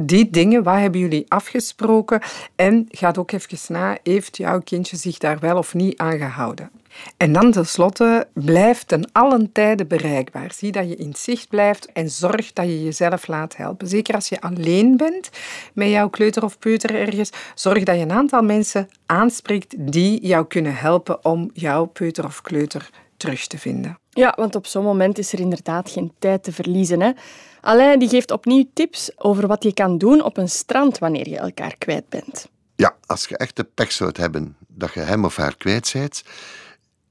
Die 0.00 0.30
dingen, 0.30 0.62
wat 0.62 0.76
hebben 0.76 1.00
jullie 1.00 1.24
afgesproken? 1.28 2.20
En 2.56 2.86
gaat 2.90 3.18
ook 3.18 3.32
even 3.32 3.72
na, 3.72 3.98
heeft 4.02 4.36
jouw 4.36 4.60
kindje 4.60 4.96
zich 4.96 5.18
daar 5.18 5.38
wel 5.38 5.56
of 5.56 5.74
niet 5.74 5.98
aan 5.98 6.18
gehouden? 6.18 6.70
En 7.16 7.32
dan 7.32 7.50
tenslotte, 7.50 8.28
blijf 8.32 8.82
ten 8.82 9.08
allen 9.12 9.52
tijde 9.52 9.86
bereikbaar. 9.86 10.52
Zie 10.52 10.72
dat 10.72 10.88
je 10.88 10.96
in 10.96 11.14
zicht 11.16 11.48
blijft 11.48 11.92
en 11.92 12.10
zorg 12.10 12.52
dat 12.52 12.66
je 12.66 12.84
jezelf 12.84 13.26
laat 13.26 13.56
helpen. 13.56 13.88
Zeker 13.88 14.14
als 14.14 14.28
je 14.28 14.40
alleen 14.40 14.96
bent 14.96 15.30
met 15.72 15.88
jouw 15.88 16.08
kleuter 16.08 16.44
of 16.44 16.58
peuter 16.58 16.94
ergens, 16.94 17.30
zorg 17.54 17.82
dat 17.82 17.96
je 17.96 18.02
een 18.02 18.12
aantal 18.12 18.42
mensen 18.42 18.88
aanspreekt 19.06 19.74
die 19.92 20.26
jou 20.26 20.46
kunnen 20.46 20.74
helpen 20.74 21.24
om 21.24 21.50
jouw 21.52 21.84
peuter 21.84 22.24
of 22.24 22.42
kleuter 22.42 22.90
terug 23.18 23.46
te 23.46 23.58
vinden. 23.58 23.98
Ja, 24.10 24.34
want 24.36 24.54
op 24.54 24.66
zo'n 24.66 24.84
moment 24.84 25.18
is 25.18 25.32
er 25.32 25.40
inderdaad 25.40 25.90
geen 25.90 26.12
tijd 26.18 26.42
te 26.42 26.52
verliezen. 26.52 27.00
Hè? 27.00 27.12
Alain 27.60 27.98
die 27.98 28.08
geeft 28.08 28.30
opnieuw 28.30 28.64
tips 28.74 29.10
over 29.16 29.46
wat 29.46 29.62
je 29.62 29.72
kan 29.74 29.98
doen 29.98 30.22
op 30.22 30.36
een 30.36 30.48
strand 30.48 30.98
wanneer 30.98 31.28
je 31.28 31.38
elkaar 31.38 31.76
kwijt 31.78 32.08
bent. 32.08 32.48
Ja, 32.76 32.96
als 33.06 33.24
je 33.24 33.36
echt 33.36 33.56
de 33.56 33.64
pech 33.64 33.92
zou 33.92 34.10
hebben 34.12 34.56
dat 34.68 34.92
je 34.92 35.00
hem 35.00 35.24
of 35.24 35.36
haar 35.36 35.56
kwijt 35.56 35.90
bent, 35.92 36.22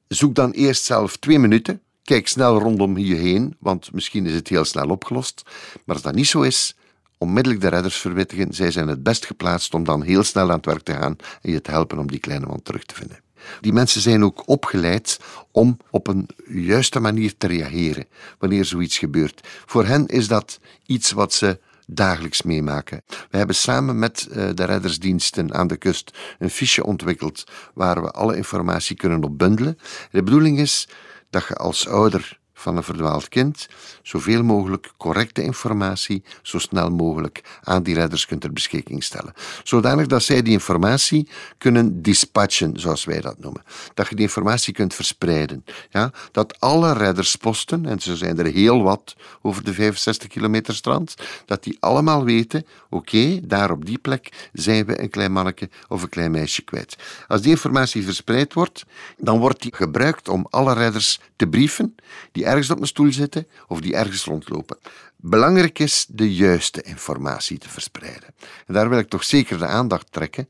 zoek 0.07 0.35
dan 0.35 0.51
eerst 0.51 0.83
zelf 0.83 1.17
twee 1.17 1.39
minuten. 1.39 1.81
Kijk 2.03 2.27
snel 2.27 2.59
rondom 2.59 2.97
je 2.97 3.15
heen, 3.15 3.55
want 3.59 3.93
misschien 3.93 4.25
is 4.25 4.33
het 4.33 4.47
heel 4.47 4.65
snel 4.65 4.89
opgelost. 4.89 5.41
Maar 5.85 5.95
als 5.95 6.03
dat 6.03 6.15
niet 6.15 6.27
zo 6.27 6.41
is, 6.41 6.75
onmiddellijk 7.17 7.61
de 7.61 7.67
redders 7.67 7.97
verwittigen. 7.97 8.53
Zij 8.53 8.71
zijn 8.71 8.87
het 8.87 9.03
best 9.03 9.25
geplaatst 9.25 9.73
om 9.73 9.83
dan 9.83 10.01
heel 10.01 10.23
snel 10.23 10.49
aan 10.49 10.55
het 10.55 10.65
werk 10.65 10.83
te 10.83 10.93
gaan 10.93 11.15
en 11.41 11.51
je 11.51 11.61
te 11.61 11.71
helpen 11.71 11.99
om 11.99 12.07
die 12.07 12.19
kleine 12.19 12.45
man 12.45 12.61
terug 12.63 12.83
te 12.83 12.95
vinden. 12.95 13.26
Die 13.61 13.73
mensen 13.73 14.01
zijn 14.01 14.23
ook 14.23 14.47
opgeleid 14.47 15.19
om 15.51 15.77
op 15.89 16.07
een 16.07 16.29
juiste 16.47 16.99
manier 16.99 17.37
te 17.37 17.47
reageren 17.47 18.05
wanneer 18.39 18.65
zoiets 18.65 18.97
gebeurt. 18.97 19.47
Voor 19.65 19.85
hen 19.85 20.07
is 20.07 20.27
dat 20.27 20.59
iets 20.85 21.11
wat 21.11 21.33
ze 21.33 21.59
dagelijks 21.87 22.41
meemaken. 22.41 23.01
We 23.29 23.37
hebben 23.37 23.55
samen 23.55 23.99
met 23.99 24.27
eh, 24.31 24.49
de 24.53 24.63
reddersdiensten 24.63 25.53
aan 25.53 25.67
de 25.67 25.77
kust 25.77 26.17
een 26.39 26.49
fiche 26.49 26.85
ontwikkeld 26.85 27.43
waar 27.73 28.01
we 28.01 28.11
alle 28.11 28.35
informatie 28.35 28.95
kunnen 28.95 29.23
op 29.23 29.37
bundelen. 29.37 29.77
De 30.11 30.23
bedoeling 30.23 30.59
is 30.59 30.87
dat 31.29 31.47
je 31.47 31.55
als 31.55 31.87
ouder 31.87 32.39
van 32.59 32.77
een 32.77 32.83
verdwaald 32.83 33.29
kind 33.29 33.67
zoveel 34.03 34.43
mogelijk 34.43 34.91
correcte 34.97 35.43
informatie 35.43 36.23
zo 36.41 36.59
snel 36.59 36.89
mogelijk 36.89 37.59
aan 37.63 37.83
die 37.83 37.95
redders 37.95 38.25
kunt 38.25 38.41
ter 38.41 38.53
beschikking 38.53 39.03
stellen. 39.03 39.33
Zodanig 39.63 40.07
dat 40.07 40.23
zij 40.23 40.41
die 40.41 40.53
informatie 40.53 41.27
kunnen 41.57 42.01
dispatchen, 42.01 42.79
zoals 42.79 43.05
wij 43.05 43.21
dat 43.21 43.39
noemen. 43.39 43.63
Dat 43.93 44.07
je 44.07 44.15
die 44.15 44.25
informatie 44.25 44.73
kunt 44.73 44.93
verspreiden. 44.93 45.65
Ja? 45.89 46.11
Dat 46.31 46.59
alle 46.59 46.93
reddersposten, 46.93 47.85
en 47.85 47.99
zo 47.99 48.15
zijn 48.15 48.39
er 48.39 48.45
heel 48.45 48.83
wat 48.83 49.15
over 49.41 49.63
de 49.63 49.73
65 49.73 50.27
kilometer 50.27 50.75
strand, 50.75 51.15
dat 51.45 51.63
die 51.63 51.77
allemaal 51.79 52.23
weten, 52.23 52.65
oké, 52.89 53.39
daar 53.43 53.71
op 53.71 53.85
die 53.85 53.97
plek 53.97 54.49
zijn 54.53 54.85
we 54.85 55.01
een 55.01 55.09
klein 55.09 55.31
manneke 55.31 55.69
of 55.87 56.03
een 56.03 56.09
klein 56.09 56.31
meisje 56.31 56.61
kwijt. 56.61 56.95
Als 57.27 57.41
die 57.41 57.51
informatie 57.51 58.03
verspreid 58.03 58.53
wordt, 58.53 58.85
dan 59.17 59.39
wordt 59.39 59.61
die 59.61 59.75
gebruikt 59.75 60.29
om 60.29 60.47
alle 60.49 60.73
redders 60.73 61.19
te 61.35 61.47
brieven 61.47 61.95
die 62.31 62.46
ergens 62.47 62.69
op 62.69 62.81
een 62.81 62.87
stoel 62.87 63.11
zitten 63.11 63.47
of 63.67 63.81
die 63.81 63.95
ergens 63.95 64.23
rondlopen. 64.23 64.77
Belangrijk 65.15 65.79
is 65.79 66.05
de 66.09 66.33
juiste 66.35 66.81
informatie 66.81 67.57
te 67.57 67.69
verspreiden. 67.69 68.29
En 68.67 68.73
daar 68.73 68.89
wil 68.89 68.99
ik 68.99 69.09
toch 69.09 69.23
zeker 69.23 69.57
de 69.57 69.65
aandacht 69.65 70.11
trekken. 70.11 70.49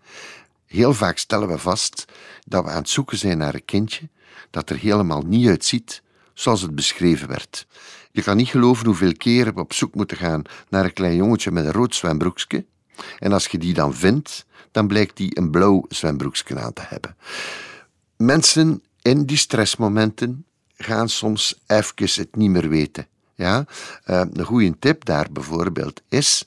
Heel 0.65 0.93
vaak 0.93 1.17
stellen 1.17 1.47
we 1.47 1.57
vast 1.57 2.05
dat 2.45 2.63
we 2.63 2.69
aan 2.69 2.81
het 2.81 2.89
zoeken 2.89 3.17
zijn 3.17 3.37
naar 3.37 3.53
een 3.53 3.65
kindje 3.65 4.09
dat 4.49 4.69
er 4.69 4.77
helemaal 4.77 5.21
niet 5.21 5.47
uitziet 5.47 6.01
zoals 6.33 6.61
het 6.61 6.75
beschreven 6.75 7.27
werd. 7.27 7.67
Je 8.11 8.23
kan 8.23 8.37
niet 8.37 8.47
geloven 8.47 8.85
hoeveel 8.85 9.13
keren 9.17 9.53
we 9.53 9.59
op 9.59 9.73
zoek 9.73 9.95
moeten 9.95 10.17
gaan 10.17 10.41
naar 10.69 10.85
een 10.85 10.93
klein 10.93 11.15
jongetje 11.15 11.51
met 11.51 11.65
een 11.65 11.71
rood 11.71 11.95
zwembroekje. 11.95 12.65
En 13.19 13.31
als 13.31 13.47
je 13.47 13.57
die 13.57 13.73
dan 13.73 13.93
vindt, 13.93 14.45
dan 14.71 14.87
blijkt 14.87 15.17
die 15.17 15.37
een 15.37 15.51
blauw 15.51 15.85
zwembroekje 15.89 16.59
aan 16.59 16.73
te 16.73 16.83
hebben. 16.85 17.15
Mensen 18.17 18.83
in 19.01 19.25
die 19.25 19.37
stressmomenten 19.37 20.45
gaan 20.77 21.09
soms 21.09 21.59
even 21.67 21.93
het 21.97 22.35
niet 22.35 22.49
meer 22.49 22.69
weten. 22.69 23.07
Ja? 23.35 23.65
Uh, 24.05 24.21
een 24.33 24.45
goede 24.45 24.79
tip 24.79 25.05
daar 25.05 25.27
bijvoorbeeld 25.31 26.01
is: 26.09 26.45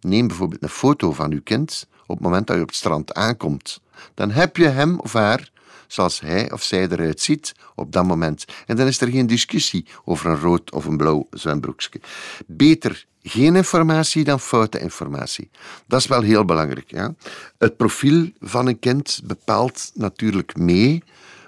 neem 0.00 0.26
bijvoorbeeld 0.26 0.62
een 0.62 0.68
foto 0.68 1.12
van 1.12 1.32
uw 1.32 1.42
kind 1.42 1.86
op 2.06 2.16
het 2.16 2.24
moment 2.24 2.46
dat 2.46 2.56
je 2.56 2.62
op 2.62 2.68
het 2.68 2.76
strand 2.76 3.14
aankomt. 3.14 3.80
Dan 4.14 4.30
heb 4.30 4.56
je 4.56 4.68
hem 4.68 5.00
of 5.00 5.12
haar 5.12 5.50
zoals 5.86 6.20
hij 6.20 6.52
of 6.52 6.62
zij 6.62 6.88
eruit 6.88 7.20
ziet 7.20 7.54
op 7.74 7.92
dat 7.92 8.04
moment. 8.04 8.44
En 8.66 8.76
dan 8.76 8.86
is 8.86 9.00
er 9.00 9.08
geen 9.08 9.26
discussie 9.26 9.86
over 10.04 10.30
een 10.30 10.40
rood 10.40 10.72
of 10.72 10.84
een 10.84 10.96
blauw 10.96 11.26
zwembroekje. 11.30 12.00
Beter 12.46 13.06
geen 13.22 13.56
informatie 13.56 14.24
dan 14.24 14.40
foute 14.40 14.80
informatie. 14.80 15.50
Dat 15.86 16.00
is 16.00 16.06
wel 16.06 16.22
heel 16.22 16.44
belangrijk. 16.44 16.90
Ja? 16.90 17.14
Het 17.58 17.76
profiel 17.76 18.30
van 18.40 18.66
een 18.66 18.78
kind 18.78 19.20
bepaalt 19.24 19.90
natuurlijk 19.94 20.56
mee 20.56 21.02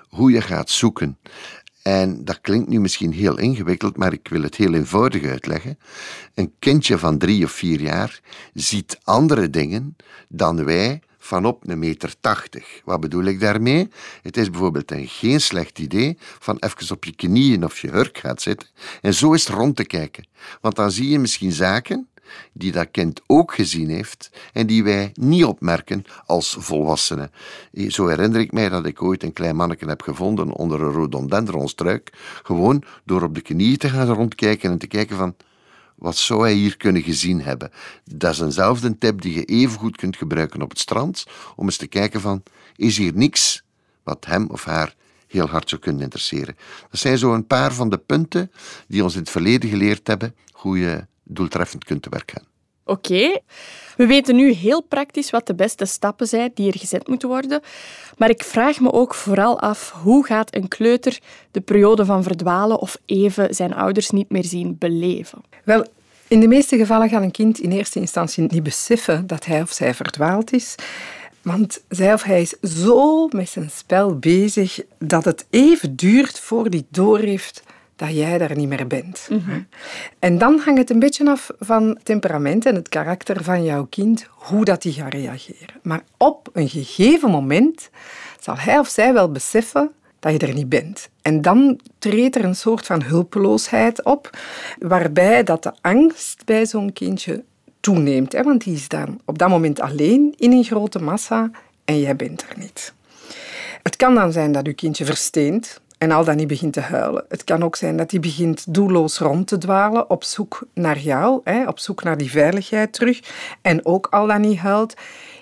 hoe 0.08 0.30
je 0.30 0.40
gaat 0.40 0.70
zoeken. 0.70 1.18
En 1.82 2.24
dat 2.24 2.40
klinkt 2.40 2.68
nu 2.68 2.80
misschien 2.80 3.12
heel 3.12 3.38
ingewikkeld, 3.38 3.96
maar 3.96 4.12
ik 4.12 4.28
wil 4.28 4.42
het 4.42 4.54
heel 4.54 4.74
eenvoudig 4.74 5.24
uitleggen. 5.24 5.78
Een 6.34 6.52
kindje 6.58 6.98
van 6.98 7.18
drie 7.18 7.44
of 7.44 7.50
vier 7.50 7.80
jaar 7.80 8.20
ziet 8.54 8.98
andere 9.02 9.50
dingen 9.50 9.96
dan 10.28 10.64
wij 10.64 11.00
van 11.18 11.46
op 11.46 11.68
een 11.68 11.78
meter 11.78 12.14
tachtig. 12.20 12.80
Wat 12.84 13.00
bedoel 13.00 13.24
ik 13.24 13.40
daarmee? 13.40 13.88
Het 14.22 14.36
is 14.36 14.50
bijvoorbeeld 14.50 14.90
een 14.90 15.08
geen 15.08 15.40
slecht 15.40 15.78
idee 15.78 16.16
van 16.18 16.56
even 16.58 16.94
op 16.94 17.04
je 17.04 17.14
knieën 17.14 17.64
of 17.64 17.78
je 17.78 17.90
hurk 17.90 18.18
gaat 18.18 18.42
zitten 18.42 18.68
en 19.00 19.14
zo 19.14 19.32
eens 19.32 19.46
rond 19.46 19.76
te 19.76 19.84
kijken. 19.84 20.26
Want 20.60 20.76
dan 20.76 20.90
zie 20.90 21.08
je 21.08 21.18
misschien 21.18 21.52
zaken 21.52 22.08
die 22.52 22.72
dat 22.72 22.90
kind 22.90 23.20
ook 23.26 23.54
gezien 23.54 23.88
heeft 23.88 24.30
en 24.52 24.66
die 24.66 24.84
wij 24.84 25.10
niet 25.14 25.44
opmerken 25.44 26.04
als 26.26 26.56
volwassenen. 26.58 27.30
Zo 27.72 28.06
herinner 28.06 28.40
ik 28.40 28.52
mij 28.52 28.68
dat 28.68 28.86
ik 28.86 29.02
ooit 29.02 29.22
een 29.22 29.32
klein 29.32 29.56
manneke 29.56 29.88
heb 29.88 30.02
gevonden 30.02 30.52
onder 30.52 30.80
een 30.80 30.92
rhododendronstruik, 30.92 32.12
gewoon 32.42 32.82
door 33.04 33.22
op 33.22 33.34
de 33.34 33.40
knieën 33.40 33.76
te 33.76 33.88
gaan 33.88 34.06
rondkijken 34.06 34.70
en 34.70 34.78
te 34.78 34.86
kijken 34.86 35.16
van 35.16 35.34
wat 35.98 36.16
zou 36.16 36.40
hij 36.40 36.52
hier 36.52 36.76
kunnen 36.76 37.02
gezien 37.02 37.42
hebben? 37.42 37.70
Dat 38.04 38.32
is 38.32 38.40
eenzelfde 38.40 38.98
tip 38.98 39.20
die 39.22 39.34
je 39.34 39.44
even 39.44 39.78
goed 39.78 39.96
kunt 39.96 40.16
gebruiken 40.16 40.62
op 40.62 40.70
het 40.70 40.78
strand, 40.78 41.24
om 41.56 41.64
eens 41.64 41.76
te 41.76 41.86
kijken 41.86 42.20
van, 42.20 42.42
is 42.76 42.96
hier 42.96 43.12
niks 43.14 43.62
wat 44.02 44.24
hem 44.26 44.46
of 44.50 44.64
haar 44.64 44.94
heel 45.26 45.46
hard 45.46 45.68
zou 45.68 45.80
kunnen 45.80 46.02
interesseren? 46.02 46.56
Dat 46.90 47.00
zijn 47.00 47.18
zo 47.18 47.34
een 47.34 47.46
paar 47.46 47.72
van 47.72 47.88
de 47.88 47.98
punten 47.98 48.50
die 48.88 49.02
ons 49.02 49.14
in 49.14 49.20
het 49.20 49.30
verleden 49.30 49.70
geleerd 49.70 50.06
hebben 50.06 50.34
hoe 50.52 50.78
je 50.78 51.06
doeltreffend 51.28 51.84
kunt 51.84 52.02
te 52.02 52.08
werk 52.08 52.30
gaan. 52.30 52.46
Oké, 52.84 53.38
we 53.96 54.06
weten 54.06 54.36
nu 54.36 54.52
heel 54.52 54.82
praktisch 54.82 55.30
wat 55.30 55.46
de 55.46 55.54
beste 55.54 55.84
stappen 55.84 56.26
zijn 56.26 56.50
die 56.54 56.72
er 56.72 56.78
gezet 56.78 57.08
moeten 57.08 57.28
worden. 57.28 57.60
Maar 58.16 58.30
ik 58.30 58.44
vraag 58.44 58.80
me 58.80 58.92
ook 58.92 59.14
vooral 59.14 59.60
af 59.60 59.90
hoe 59.90 60.26
gaat 60.26 60.54
een 60.54 60.68
kleuter 60.68 61.18
de 61.50 61.60
periode 61.60 62.04
van 62.04 62.22
verdwalen 62.22 62.78
of 62.78 62.98
even 63.06 63.54
zijn 63.54 63.74
ouders 63.74 64.10
niet 64.10 64.30
meer 64.30 64.44
zien 64.44 64.76
beleven? 64.78 65.38
Wel, 65.64 65.86
in 66.28 66.40
de 66.40 66.48
meeste 66.48 66.76
gevallen 66.76 67.08
gaat 67.08 67.22
een 67.22 67.30
kind 67.30 67.58
in 67.58 67.70
eerste 67.70 68.00
instantie 68.00 68.46
niet 68.48 68.62
beseffen 68.62 69.26
dat 69.26 69.44
hij 69.44 69.62
of 69.62 69.72
zij 69.72 69.94
verdwaald 69.94 70.52
is. 70.52 70.74
Want 71.42 71.82
zij 71.88 72.12
of 72.12 72.22
hij 72.22 72.40
is 72.40 72.54
zo 72.62 73.26
met 73.28 73.48
zijn 73.48 73.70
spel 73.70 74.18
bezig 74.18 74.80
dat 74.98 75.24
het 75.24 75.46
even 75.50 75.96
duurt 75.96 76.40
voor 76.40 76.64
hij 76.64 76.86
doorheeft 76.90 77.62
dat 77.98 78.14
jij 78.14 78.38
daar 78.38 78.56
niet 78.56 78.68
meer 78.68 78.86
bent. 78.86 79.28
Mhm. 79.30 79.60
En 80.18 80.38
dan 80.38 80.58
hangt 80.58 80.78
het 80.78 80.90
een 80.90 80.98
beetje 80.98 81.30
af 81.30 81.50
van 81.58 81.98
temperament 82.02 82.66
en 82.66 82.74
het 82.74 82.88
karakter 82.88 83.44
van 83.44 83.64
jouw 83.64 83.86
kind, 83.90 84.26
hoe 84.28 84.64
dat 84.64 84.82
die 84.82 84.92
gaat 84.92 85.12
reageren. 85.12 85.74
Maar 85.82 86.02
op 86.16 86.48
een 86.52 86.68
gegeven 86.68 87.30
moment 87.30 87.90
zal 88.40 88.58
hij 88.58 88.78
of 88.78 88.88
zij 88.88 89.12
wel 89.12 89.32
beseffen 89.32 89.90
dat 90.18 90.32
je 90.32 90.38
er 90.38 90.54
niet 90.54 90.68
bent. 90.68 91.08
En 91.22 91.42
dan 91.42 91.80
treedt 91.98 92.36
er 92.36 92.44
een 92.44 92.56
soort 92.56 92.86
van 92.86 93.02
hulpeloosheid 93.02 94.04
op, 94.04 94.38
waarbij 94.78 95.42
dat 95.42 95.62
de 95.62 95.72
angst 95.80 96.44
bij 96.44 96.66
zo'n 96.66 96.92
kindje 96.92 97.44
toeneemt. 97.80 98.32
Hè? 98.32 98.42
Want 98.42 98.64
die 98.64 98.74
is 98.74 98.88
dan 98.88 99.20
op 99.24 99.38
dat 99.38 99.48
moment 99.48 99.80
alleen 99.80 100.34
in 100.36 100.52
een 100.52 100.64
grote 100.64 100.98
massa 100.98 101.50
en 101.84 102.00
jij 102.00 102.16
bent 102.16 102.42
er 102.48 102.58
niet. 102.58 102.92
Het 103.82 103.96
kan 103.96 104.14
dan 104.14 104.32
zijn 104.32 104.52
dat 104.52 104.66
je 104.66 104.72
kindje 104.72 105.04
versteent, 105.04 105.80
en 105.98 106.10
al 106.10 106.24
dan 106.24 106.36
niet 106.36 106.46
begint 106.46 106.72
te 106.72 106.80
huilen. 106.80 107.24
Het 107.28 107.44
kan 107.44 107.62
ook 107.62 107.76
zijn 107.76 107.96
dat 107.96 108.10
hij 108.10 108.20
begint 108.20 108.74
doelloos 108.74 109.18
rond 109.18 109.46
te 109.46 109.58
dwalen 109.58 110.10
op 110.10 110.24
zoek 110.24 110.66
naar 110.74 110.98
jou, 110.98 111.40
hè, 111.44 111.66
op 111.66 111.78
zoek 111.78 112.02
naar 112.02 112.16
die 112.16 112.30
veiligheid 112.30 112.92
terug 112.92 113.20
en 113.62 113.86
ook 113.86 114.06
al 114.10 114.26
dan 114.26 114.40
niet 114.40 114.58
huilt. 114.58 114.94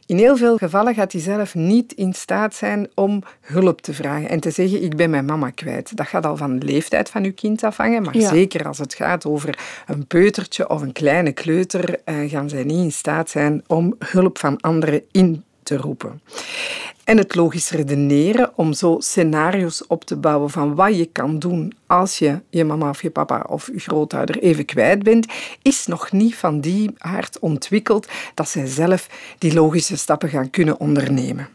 In 0.07 0.17
heel 0.17 0.37
veel 0.37 0.57
gevallen 0.57 0.95
gaat 0.95 1.13
hij 1.13 1.21
zelf 1.21 1.55
niet 1.55 1.93
in 1.93 2.15
staat 2.15 2.55
zijn 2.55 2.89
om 2.95 3.23
hulp 3.41 3.81
te 3.81 3.95
vragen 3.95 4.29
en 4.29 4.41
te 4.41 4.51
zeggen: 4.51 4.83
Ik 4.83 4.97
ben 4.97 5.11
mijn 5.11 5.25
mama 5.25 5.51
kwijt. 5.51 5.97
Dat 5.97 6.07
gaat 6.07 6.27
al 6.27 6.37
van 6.37 6.59
de 6.59 6.67
leeftijd 6.67 7.11
van 7.11 7.25
uw 7.25 7.35
kind 7.35 7.65
afhangen, 7.65 8.03
maar 8.03 8.15
zeker 8.15 8.67
als 8.67 8.79
het 8.79 8.95
gaat 8.95 9.27
over 9.27 9.59
een 9.87 10.07
peutertje 10.07 10.69
of 10.69 10.83
een 10.83 10.93
kleine 10.93 11.33
kleuter, 11.33 12.01
eh, 12.05 12.31
gaan 12.31 12.49
zij 12.49 12.65
niet 12.65 12.85
in 12.85 12.93
staat 12.93 13.31
zijn 13.31 13.63
om 13.67 13.95
hulp 13.99 14.39
van 14.39 14.61
anderen 14.61 15.03
in 15.11 15.45
te 15.67 15.77
roepen. 15.77 16.21
En 17.05 17.19
het 17.19 17.35
logisch 17.35 17.71
redeneren 17.71 18.53
om 18.57 18.73
zo 18.73 18.97
scenario's 18.99 19.85
op 19.89 20.05
te 20.05 20.17
bouwen 20.17 20.51
van 20.51 20.75
wat 20.75 20.97
je 20.97 21.07
kan 21.07 21.39
doen 21.39 21.73
als 21.87 22.19
je 22.19 22.41
je 22.51 22.65
mama 22.65 22.89
of 22.89 23.03
je 23.03 23.11
papa 23.11 23.45
of 23.49 23.67
je 23.73 23.79
grootouder 23.79 24.39
even 24.39 24.65
kwijt 24.65 25.03
bent, 25.03 25.27
is 25.63 25.87
nog 25.87 26.13
niet 26.13 26.37
van 26.37 26.61
die 26.61 26.91
aard 26.99 27.39
ontwikkeld 27.39 28.09
dat 28.35 28.49
zij 28.49 28.67
zelf 28.67 29.09
die 29.39 29.55
logische 29.55 29.97
stappen 29.97 30.29
gaan 30.29 30.51
kunnen 30.51 30.81
ondernemen. 30.81 31.49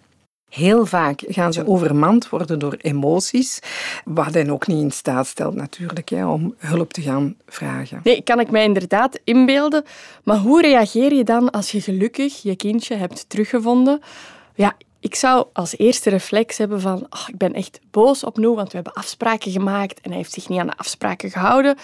Heel 0.52 0.86
vaak 0.86 1.24
gaan 1.28 1.54
ze 1.54 1.68
overmand 1.68 2.30
worden 2.30 2.60
door 2.60 2.76
emoties, 2.78 3.60
wat 4.06 4.34
hen 4.34 4.50
ook 4.50 4.68
niet 4.68 4.82
in 4.82 4.92
staat 4.92 5.28
stelt 5.28 5.56
natuurlijk 5.56 6.10
hè, 6.10 6.28
om 6.28 6.56
hulp 6.58 6.94
te 6.94 7.02
gaan 7.02 7.36
vragen. 7.48 8.00
Nee, 8.04 8.22
kan 8.22 8.40
ik 8.40 8.52
mij 8.52 8.64
inderdaad 8.64 9.20
inbeelden. 9.24 9.84
Maar 10.24 10.38
hoe 10.38 10.62
reageer 10.62 11.14
je 11.14 11.24
dan 11.24 11.52
als 11.52 11.72
je 11.72 11.82
gelukkig 11.82 12.42
je 12.42 12.56
kindje 12.56 12.96
hebt 12.96 13.30
teruggevonden? 13.30 14.02
Ja, 14.56 14.76
ik 15.00 15.16
zou 15.16 15.48
als 15.54 15.78
eerste 15.78 16.10
reflex 16.10 16.58
hebben 16.58 16.82
van 16.82 17.08
oh, 17.10 17.28
ik 17.28 17.38
ben 17.38 17.54
echt 17.54 17.80
boos 17.92 18.24
op 18.24 18.38
Noe, 18.38 18.56
want 18.56 18.70
we 18.70 18.76
hebben 18.76 18.94
afspraken 18.94 19.52
gemaakt 19.52 20.02
en 20.02 20.10
hij 20.10 20.18
heeft 20.18 20.34
zich 20.34 20.50
niet 20.50 20.60
aan 20.60 20.68
de 20.68 20.78
afspraken 20.78 21.30
gehouden. 21.30 21.76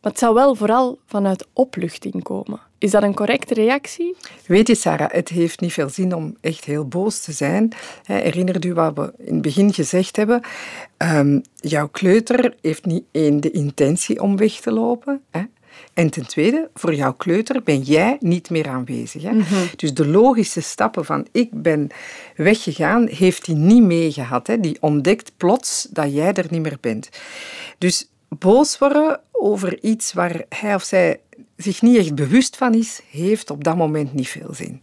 Maar 0.00 0.10
het 0.10 0.18
zou 0.18 0.34
wel 0.34 0.54
vooral 0.54 0.98
vanuit 1.06 1.46
opluchting 1.52 2.22
komen. 2.22 2.60
Is 2.82 2.90
dat 2.90 3.02
een 3.02 3.14
correcte 3.14 3.54
reactie? 3.54 4.16
Weet 4.46 4.68
je, 4.68 4.74
Sarah, 4.74 5.10
het 5.10 5.28
heeft 5.28 5.60
niet 5.60 5.72
veel 5.72 5.88
zin 5.88 6.14
om 6.14 6.36
echt 6.40 6.64
heel 6.64 6.88
boos 6.88 7.20
te 7.20 7.32
zijn. 7.32 7.72
Herinner 8.02 8.66
u 8.66 8.74
wat 8.74 8.94
we 8.94 9.12
in 9.18 9.32
het 9.32 9.42
begin 9.42 9.72
gezegd 9.72 10.16
hebben? 10.16 10.42
Um, 10.98 11.42
jouw 11.54 11.88
kleuter 11.88 12.54
heeft 12.60 12.84
niet 12.84 13.04
één 13.10 13.40
de 13.40 13.50
intentie 13.50 14.20
om 14.22 14.36
weg 14.36 14.52
te 14.52 14.72
lopen. 14.72 15.22
Hè? 15.30 15.42
En 15.94 16.10
ten 16.10 16.26
tweede, 16.26 16.70
voor 16.74 16.94
jouw 16.94 17.12
kleuter 17.12 17.62
ben 17.62 17.80
jij 17.80 18.16
niet 18.20 18.50
meer 18.50 18.68
aanwezig. 18.68 19.22
Hè? 19.22 19.32
Mhm. 19.32 19.54
Dus 19.76 19.94
de 19.94 20.06
logische 20.06 20.60
stappen 20.60 21.04
van 21.04 21.26
ik 21.32 21.62
ben 21.62 21.88
weggegaan, 22.36 23.06
heeft 23.06 23.46
hij 23.46 23.54
niet 23.54 23.82
meegehad. 23.82 24.46
Hè? 24.46 24.60
Die 24.60 24.76
ontdekt 24.80 25.32
plots 25.36 25.86
dat 25.90 26.12
jij 26.14 26.32
er 26.32 26.46
niet 26.50 26.62
meer 26.62 26.78
bent. 26.80 27.08
Dus 27.78 28.08
boos 28.28 28.78
worden 28.78 29.20
over 29.32 29.82
iets 29.82 30.12
waar 30.12 30.44
hij 30.48 30.74
of 30.74 30.82
zij 30.82 31.20
zich 31.62 31.82
niet 31.82 31.96
echt 31.96 32.14
bewust 32.14 32.56
van 32.56 32.74
is, 32.74 33.00
heeft 33.10 33.50
op 33.50 33.64
dat 33.64 33.76
moment 33.76 34.14
niet 34.14 34.28
veel 34.28 34.54
zin. 34.54 34.80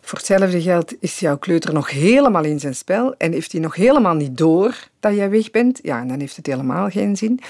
Voor 0.00 0.18
hetzelfde 0.18 0.62
geld 0.62 0.94
is 1.00 1.18
jouw 1.18 1.38
kleuter 1.38 1.72
nog 1.72 1.90
helemaal 1.90 2.44
in 2.44 2.60
zijn 2.60 2.74
spel 2.74 3.14
en 3.18 3.32
heeft 3.32 3.52
hij 3.52 3.60
nog 3.60 3.74
helemaal 3.74 4.14
niet 4.14 4.38
door 4.38 4.88
dat 5.00 5.14
jij 5.14 5.30
weg 5.30 5.50
bent. 5.50 5.80
Ja, 5.82 6.04
dan 6.04 6.20
heeft 6.20 6.36
het 6.36 6.46
helemaal 6.46 6.90
geen 6.90 7.16
zin. 7.16 7.40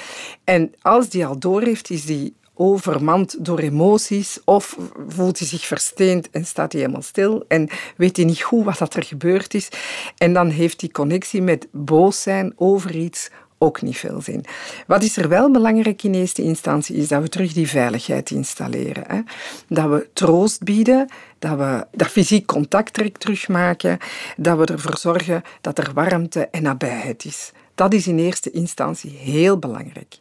En 0.44 0.74
als 0.82 1.08
die 1.08 1.26
al 1.26 1.38
door 1.38 1.62
heeft, 1.62 1.90
is 1.90 2.04
die 2.04 2.34
overmand 2.54 3.44
door 3.44 3.58
emoties 3.58 4.38
of 4.44 4.76
voelt 5.08 5.38
hij 5.38 5.48
zich 5.48 5.66
versteend 5.66 6.30
en 6.30 6.46
staat 6.46 6.72
hij 6.72 6.80
helemaal 6.80 7.02
stil 7.02 7.44
en 7.48 7.68
weet 7.96 8.16
hij 8.16 8.24
niet 8.26 8.42
goed 8.42 8.64
wat 8.78 8.94
er 8.94 9.02
gebeurd 9.02 9.54
is. 9.54 9.68
En 10.16 10.32
dan 10.32 10.48
heeft 10.48 10.80
die 10.80 10.90
connectie 10.90 11.42
met 11.42 11.66
boos 11.70 12.22
zijn 12.22 12.52
over 12.56 12.96
iets 12.96 13.30
ook 13.62 13.82
niet 13.82 13.96
veel 13.96 14.20
zin. 14.22 14.44
Wat 14.86 15.02
is 15.02 15.16
er 15.16 15.28
wel 15.28 15.50
belangrijk 15.50 16.02
in 16.02 16.14
eerste 16.14 16.42
instantie, 16.42 16.96
is 16.96 17.08
dat 17.08 17.22
we 17.22 17.28
terug 17.28 17.52
die 17.52 17.68
veiligheid 17.68 18.30
installeren. 18.30 19.04
Hè? 19.06 19.20
Dat 19.68 19.88
we 19.88 20.08
troost 20.12 20.62
bieden, 20.62 21.08
dat 21.38 21.58
we 21.58 21.86
dat 21.90 22.08
fysiek 22.08 22.46
contact 22.46 22.92
terugmaken, 23.18 23.98
dat 24.36 24.58
we 24.58 24.64
ervoor 24.64 24.98
zorgen 24.98 25.42
dat 25.60 25.78
er 25.78 25.90
warmte 25.94 26.48
en 26.50 26.62
nabijheid 26.62 27.24
is. 27.24 27.52
Dat 27.74 27.94
is 27.94 28.06
in 28.06 28.18
eerste 28.18 28.50
instantie 28.50 29.10
heel 29.10 29.58
belangrijk. 29.58 30.18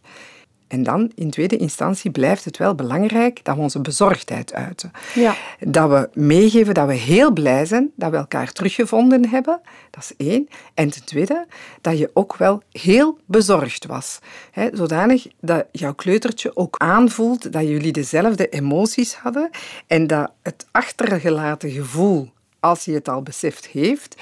En 0.72 0.84
dan, 0.84 1.12
in 1.16 1.30
tweede 1.30 1.58
instantie, 1.58 2.12
blijft 2.12 2.46
het 2.46 2.58
wel 2.58 2.76
belangrijk 2.76 3.44
dat 3.44 3.56
we 3.56 3.62
onze 3.62 3.80
bezorgdheid 3.80 4.54
uiten. 4.54 4.92
Ja. 5.14 5.36
Dat 5.60 5.90
we 5.90 6.10
meegeven 6.14 6.74
dat 6.74 6.88
we 6.88 6.94
heel 6.94 7.32
blij 7.32 7.66
zijn 7.66 7.92
dat 7.96 8.12
we 8.12 8.18
elkaar 8.18 8.52
teruggevonden 8.52 9.30
hebben. 9.30 9.62
Dat 9.90 10.04
is 10.04 10.28
één. 10.28 10.48
En 10.74 10.90
ten 10.90 11.06
tweede, 11.06 11.46
dat 11.82 11.98
je 11.98 12.10
ook 12.14 12.36
wel 12.36 12.62
heel 12.72 13.18
bezorgd 13.26 13.86
was. 13.86 14.20
He, 14.52 14.70
zodanig 14.74 15.28
dat 15.40 15.66
jouw 15.72 15.94
kleutertje 15.94 16.56
ook 16.56 16.76
aanvoelt 16.78 17.52
dat 17.52 17.68
jullie 17.68 17.92
dezelfde 17.92 18.50
emoties 18.50 19.16
hadden 19.16 19.50
en 19.88 20.08
dat 20.08 20.32
het 20.42 20.66
achtergelaten 20.72 21.72
gevoel, 21.72 22.32
als 22.60 22.86
hij 22.86 22.96
het 22.96 23.10
al 23.10 23.22
beseft 23.22 23.68
heeft, 23.68 24.16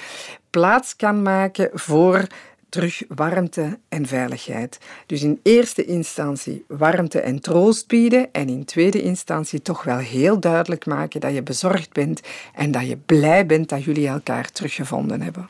plaats 0.50 0.96
kan 0.96 1.22
maken 1.22 1.70
voor 1.74 2.28
terug 2.70 3.04
warmte 3.08 3.80
en 3.90 4.06
veiligheid. 4.06 4.80
Dus 5.06 5.24
in 5.24 5.40
eerste 5.44 5.86
instantie 5.86 6.66
warmte 6.68 7.20
en 7.20 7.42
troost 7.42 7.88
bieden 7.88 8.32
en 8.32 8.50
in 8.50 8.66
tweede 8.66 9.02
instantie 9.02 9.62
toch 9.62 9.84
wel 9.84 9.98
heel 9.98 10.40
duidelijk 10.40 10.86
maken 10.86 11.20
dat 11.20 11.34
je 11.34 11.44
bezorgd 11.44 11.94
bent 11.94 12.22
en 12.54 12.72
dat 12.72 12.88
je 12.88 12.98
blij 12.98 13.46
bent 13.46 13.70
dat 13.70 13.84
jullie 13.84 14.08
elkaar 14.08 14.52
teruggevonden 14.52 15.22
hebben. 15.22 15.50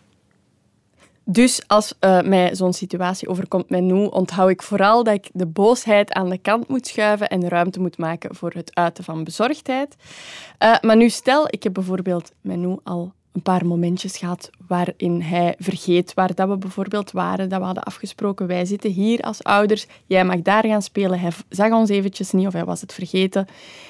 Dus 1.32 1.62
als 1.68 1.94
uh, 2.00 2.22
mij 2.22 2.56
zo'n 2.56 2.74
situatie 2.74 3.28
overkomt 3.28 3.70
met 3.70 3.84
Noe, 3.84 4.12
onthoud 4.12 4.50
ik 4.50 4.62
vooral 4.62 5.04
dat 5.04 5.14
ik 5.14 5.30
de 5.34 5.46
boosheid 5.46 6.12
aan 6.12 6.30
de 6.30 6.38
kant 6.38 6.68
moet 6.68 6.88
schuiven 6.88 7.30
en 7.30 7.48
ruimte 7.48 7.80
moet 7.80 7.98
maken 7.98 8.36
voor 8.36 8.52
het 8.52 8.76
uiten 8.76 9.04
van 9.04 9.24
bezorgdheid. 9.24 9.96
Uh, 10.60 10.76
maar 10.82 10.96
nu 10.96 11.10
stel, 11.10 11.46
ik 11.50 11.64
heb 11.64 11.74
bijvoorbeeld 11.74 12.32
met 12.42 12.58
Noe 12.58 12.80
al 12.84 13.14
een 13.40 13.54
paar 13.54 13.66
momentjes 13.66 14.18
gehad 14.18 14.50
waarin 14.68 15.22
hij 15.22 15.56
vergeet 15.58 16.14
waar 16.14 16.36
dat 16.36 16.50
we 16.50 16.58
bijvoorbeeld 16.58 17.12
waren, 17.12 17.50
dat 17.50 17.60
we 17.60 17.66
hadden 17.66 17.84
afgesproken, 17.84 18.48
wij 18.48 18.66
zitten 18.66 18.92
hier 18.92 19.22
als 19.22 19.44
ouders, 19.44 19.88
jij 20.06 20.26
mag 20.26 20.42
daar 20.42 20.66
gaan 20.66 20.82
spelen. 20.82 21.20
Hij 21.20 21.32
zag 21.50 21.72
ons 21.72 21.90
eventjes 21.90 22.32
niet 22.32 22.48
of 22.48 22.54
hij 22.54 22.66
was 22.66 22.82
het 22.82 22.94
vergeten. 22.94 23.48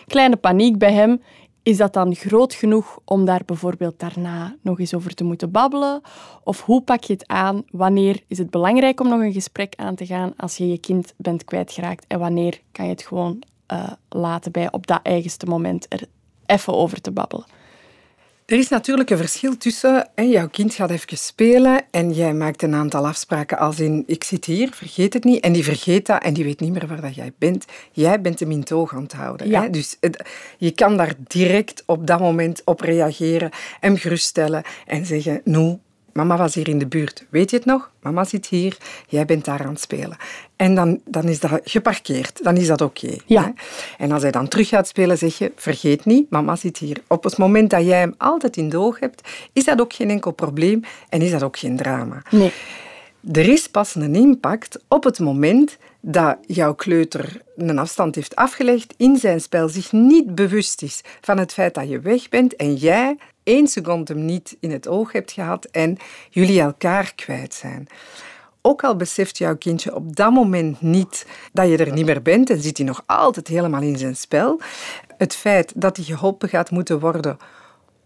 Kleine 0.07 0.35
paniek 0.35 0.77
bij 0.77 0.93
hem. 0.93 1.21
Is 1.63 1.77
dat 1.77 1.93
dan 1.93 2.15
groot 2.15 2.53
genoeg 2.53 2.99
om 3.05 3.25
daar 3.25 3.41
bijvoorbeeld 3.45 3.99
daarna 3.99 4.55
nog 4.61 4.79
eens 4.79 4.93
over 4.93 5.13
te 5.13 5.23
moeten 5.23 5.51
babbelen? 5.51 6.01
Of 6.43 6.61
hoe 6.61 6.81
pak 6.81 7.03
je 7.03 7.13
het 7.13 7.27
aan? 7.27 7.63
Wanneer 7.71 8.23
is 8.27 8.37
het 8.37 8.49
belangrijk 8.49 8.99
om 8.99 9.09
nog 9.09 9.19
een 9.19 9.33
gesprek 9.33 9.73
aan 9.75 9.95
te 9.95 10.05
gaan 10.05 10.33
als 10.37 10.57
je 10.57 10.67
je 10.67 10.77
kind 10.77 11.13
bent 11.17 11.43
kwijtgeraakt? 11.43 12.05
En 12.07 12.19
wanneer 12.19 12.61
kan 12.71 12.85
je 12.85 12.91
het 12.91 13.01
gewoon 13.01 13.43
uh, 13.73 13.91
laten 14.09 14.51
bij 14.51 14.71
op 14.71 14.87
dat 14.87 14.99
eigenste 15.03 15.45
moment 15.45 15.85
er 15.89 16.01
even 16.45 16.73
over 16.73 17.01
te 17.01 17.11
babbelen? 17.11 17.45
Er 18.49 18.57
is 18.57 18.69
natuurlijk 18.69 19.09
een 19.09 19.17
verschil 19.17 19.57
tussen 19.57 20.09
hè, 20.15 20.23
jouw 20.23 20.47
kind 20.49 20.73
gaat 20.73 20.89
even 20.89 21.17
spelen 21.17 21.81
en 21.91 22.13
jij 22.13 22.33
maakt 22.33 22.61
een 22.61 22.73
aantal 22.73 23.07
afspraken 23.07 23.57
als 23.57 23.79
in 23.79 24.03
ik 24.07 24.23
zit 24.23 24.45
hier, 24.45 24.69
vergeet 24.73 25.13
het 25.13 25.23
niet. 25.23 25.43
En 25.43 25.53
die 25.53 25.63
vergeet 25.63 26.05
dat 26.05 26.23
en 26.23 26.33
die 26.33 26.43
weet 26.43 26.59
niet 26.59 26.71
meer 26.71 26.87
waar 26.87 27.01
dat 27.01 27.15
jij 27.15 27.31
bent. 27.37 27.65
Jij 27.91 28.21
bent 28.21 28.39
hem 28.39 28.51
in 28.51 28.63
toog 28.63 28.93
aan 28.93 29.03
het 29.03 29.13
houden. 29.13 29.51
Hè? 29.51 29.69
Dus 29.69 29.97
je 30.57 30.71
kan 30.71 30.97
daar 30.97 31.13
direct 31.27 31.83
op 31.85 32.07
dat 32.07 32.19
moment 32.19 32.61
op 32.65 32.81
reageren, 32.81 33.49
hem 33.79 33.97
geruststellen 33.97 34.63
en 34.85 35.05
zeggen, 35.05 35.41
nou, 35.43 35.77
Mama 36.13 36.37
was 36.37 36.55
hier 36.55 36.67
in 36.67 36.79
de 36.79 36.87
buurt. 36.87 37.25
Weet 37.29 37.49
je 37.49 37.55
het 37.55 37.65
nog? 37.65 37.91
Mama 38.01 38.23
zit 38.23 38.47
hier, 38.47 38.77
jij 39.07 39.25
bent 39.25 39.45
daar 39.45 39.61
aan 39.61 39.69
het 39.69 39.79
spelen. 39.79 40.17
En 40.55 40.75
dan, 40.75 40.99
dan 41.05 41.23
is 41.23 41.39
dat 41.39 41.61
geparkeerd. 41.63 42.43
Dan 42.43 42.57
is 42.57 42.67
dat 42.67 42.81
oké. 42.81 43.15
ja. 43.25 43.53
En 43.97 44.11
als 44.11 44.21
hij 44.21 44.31
dan 44.31 44.47
terug 44.47 44.67
gaat 44.67 44.87
spelen, 44.87 45.17
zeg 45.17 45.37
je, 45.37 45.51
vergeet 45.55 46.05
niet, 46.05 46.29
mama 46.29 46.55
zit 46.55 46.77
hier. 46.77 47.01
Op 47.07 47.23
het 47.23 47.37
moment 47.37 47.69
dat 47.69 47.85
jij 47.85 47.99
hem 47.99 48.13
altijd 48.17 48.57
in 48.57 48.69
de 48.69 48.77
oog 48.77 48.99
hebt, 48.99 49.27
is 49.53 49.65
dat 49.65 49.81
ook 49.81 49.93
geen 49.93 50.09
enkel 50.09 50.31
probleem 50.31 50.81
en 51.09 51.21
is 51.21 51.31
dat 51.31 51.43
ook 51.43 51.57
geen 51.57 51.77
drama. 51.77 52.21
Nee. 52.29 52.51
Er 53.23 53.49
is 53.49 53.67
pas 53.67 53.95
een 53.95 54.15
impact 54.15 54.79
op 54.87 55.03
het 55.03 55.19
moment 55.19 55.77
dat 55.99 56.37
jouw 56.41 56.73
kleuter 56.73 57.41
een 57.57 57.79
afstand 57.79 58.15
heeft 58.15 58.35
afgelegd, 58.35 58.93
in 58.97 59.17
zijn 59.17 59.41
spel 59.41 59.69
zich 59.69 59.91
niet 59.91 60.35
bewust 60.35 60.81
is 60.81 61.01
van 61.21 61.37
het 61.37 61.53
feit 61.53 61.73
dat 61.73 61.89
je 61.89 61.99
weg 61.99 62.29
bent 62.29 62.55
en 62.55 62.75
jij 62.75 63.17
één 63.43 63.67
seconde 63.67 64.13
hem 64.13 64.25
niet 64.25 64.57
in 64.59 64.71
het 64.71 64.87
oog 64.87 65.11
hebt 65.11 65.31
gehad 65.31 65.65
en 65.65 65.97
jullie 66.29 66.61
elkaar 66.61 67.13
kwijt 67.15 67.53
zijn. 67.53 67.87
Ook 68.61 68.83
al 68.83 68.95
beseft 68.95 69.37
jouw 69.37 69.57
kindje 69.57 69.95
op 69.95 70.15
dat 70.15 70.31
moment 70.31 70.81
niet 70.81 71.25
dat 71.53 71.69
je 71.69 71.77
er 71.77 71.93
niet 71.93 72.05
meer 72.05 72.21
bent 72.21 72.49
en 72.49 72.61
zit 72.61 72.77
hij 72.77 72.85
nog 72.85 73.03
altijd 73.05 73.47
helemaal 73.47 73.81
in 73.81 73.97
zijn 73.97 74.15
spel, 74.15 74.61
het 75.17 75.35
feit 75.35 75.73
dat 75.75 75.95
hij 75.97 76.05
geholpen 76.05 76.49
gaat 76.49 76.71
moeten 76.71 76.99
worden 76.99 77.37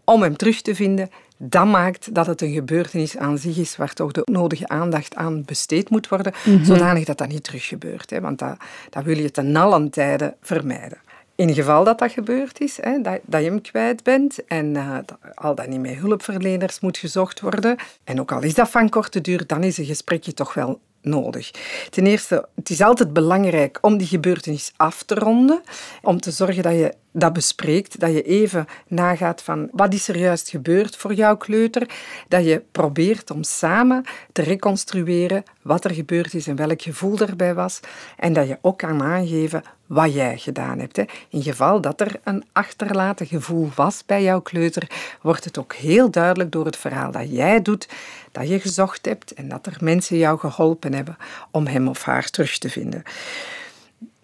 om 0.04 0.22
hem 0.22 0.36
terug 0.36 0.62
te 0.62 0.74
vinden, 0.74 1.10
dat 1.36 1.66
maakt 1.66 2.14
dat 2.14 2.26
het 2.26 2.40
een 2.40 2.52
gebeurtenis 2.52 3.16
aan 3.16 3.38
zich 3.38 3.56
is 3.56 3.76
waar 3.76 3.92
toch 3.92 4.12
de 4.12 4.22
nodige 4.24 4.68
aandacht 4.68 5.14
aan 5.14 5.44
besteed 5.44 5.90
moet 5.90 6.08
worden, 6.08 6.32
mm 6.44 6.64
zodanig 6.64 7.04
dat 7.04 7.18
dat 7.18 7.28
niet 7.28 7.44
terug 7.44 7.66
gebeurt. 7.66 8.10
Hè? 8.10 8.20
Want 8.20 8.38
dat, 8.38 8.56
dat 8.90 9.04
wil 9.04 9.18
je 9.18 9.30
ten 9.30 9.56
allen 9.56 9.90
tijde 9.90 10.34
vermijden. 10.40 10.98
In 11.36 11.46
het 11.46 11.56
geval 11.56 11.84
dat 11.84 11.98
dat 11.98 12.12
gebeurd 12.12 12.60
is, 12.60 12.78
hè, 12.80 13.00
dat, 13.00 13.20
dat 13.22 13.42
je 13.42 13.48
hem 13.48 13.60
kwijt 13.60 14.02
bent 14.02 14.44
en 14.44 14.74
uh, 14.74 14.98
al 15.34 15.54
dat 15.54 15.66
niet 15.66 15.80
met 15.80 15.94
hulpverleners 15.94 16.80
moet 16.80 16.96
gezocht 16.96 17.40
worden, 17.40 17.76
en 18.04 18.20
ook 18.20 18.32
al 18.32 18.42
is 18.42 18.54
dat 18.54 18.70
van 18.70 18.88
korte 18.88 19.20
duur, 19.20 19.46
dan 19.46 19.62
is 19.62 19.78
een 19.78 19.84
gesprekje 19.84 20.34
toch 20.34 20.54
wel 20.54 20.80
nodig. 21.04 21.50
Ten 21.90 22.06
eerste, 22.06 22.48
het 22.54 22.70
is 22.70 22.80
altijd 22.80 23.12
belangrijk 23.12 23.78
om 23.80 23.96
die 23.96 24.06
gebeurtenis 24.06 24.72
af 24.76 25.02
te 25.02 25.14
ronden, 25.14 25.62
om 26.02 26.20
te 26.20 26.30
zorgen 26.30 26.62
dat 26.62 26.72
je 26.72 26.94
dat 27.16 27.32
bespreekt, 27.32 28.00
dat 28.00 28.12
je 28.12 28.22
even 28.22 28.66
nagaat 28.88 29.42
van 29.42 29.68
wat 29.72 29.94
is 29.94 30.08
er 30.08 30.16
juist 30.16 30.48
gebeurd 30.48 30.96
voor 30.96 31.14
jouw 31.14 31.36
kleuter, 31.36 31.88
dat 32.28 32.44
je 32.44 32.62
probeert 32.72 33.30
om 33.30 33.42
samen 33.42 34.04
te 34.32 34.42
reconstrueren 34.42 35.42
wat 35.62 35.84
er 35.84 35.94
gebeurd 35.94 36.34
is 36.34 36.46
en 36.46 36.56
welk 36.56 36.82
gevoel 36.82 37.18
erbij 37.18 37.54
was 37.54 37.80
en 38.16 38.32
dat 38.32 38.48
je 38.48 38.58
ook 38.60 38.78
kan 38.78 39.02
aangeven 39.02 39.62
wat 39.86 40.14
jij 40.14 40.38
gedaan 40.38 40.78
hebt. 40.78 40.98
In 41.28 41.42
geval 41.42 41.80
dat 41.80 42.00
er 42.00 42.20
een 42.24 42.44
achterlaten 42.52 43.26
gevoel 43.26 43.70
was 43.74 44.02
bij 44.06 44.22
jouw 44.22 44.40
kleuter, 44.40 44.90
wordt 45.22 45.44
het 45.44 45.58
ook 45.58 45.74
heel 45.74 46.10
duidelijk 46.10 46.52
door 46.52 46.64
het 46.64 46.76
verhaal 46.76 47.10
dat 47.10 47.30
jij 47.30 47.62
doet, 47.62 47.88
dat 48.34 48.48
je 48.48 48.60
gezocht 48.60 49.06
hebt 49.06 49.32
en 49.32 49.48
dat 49.48 49.66
er 49.66 49.76
mensen 49.80 50.16
jou 50.16 50.38
geholpen 50.38 50.92
hebben 50.92 51.16
om 51.50 51.66
hem 51.66 51.88
of 51.88 52.02
haar 52.02 52.30
terug 52.30 52.58
te 52.58 52.70
vinden. 52.70 53.02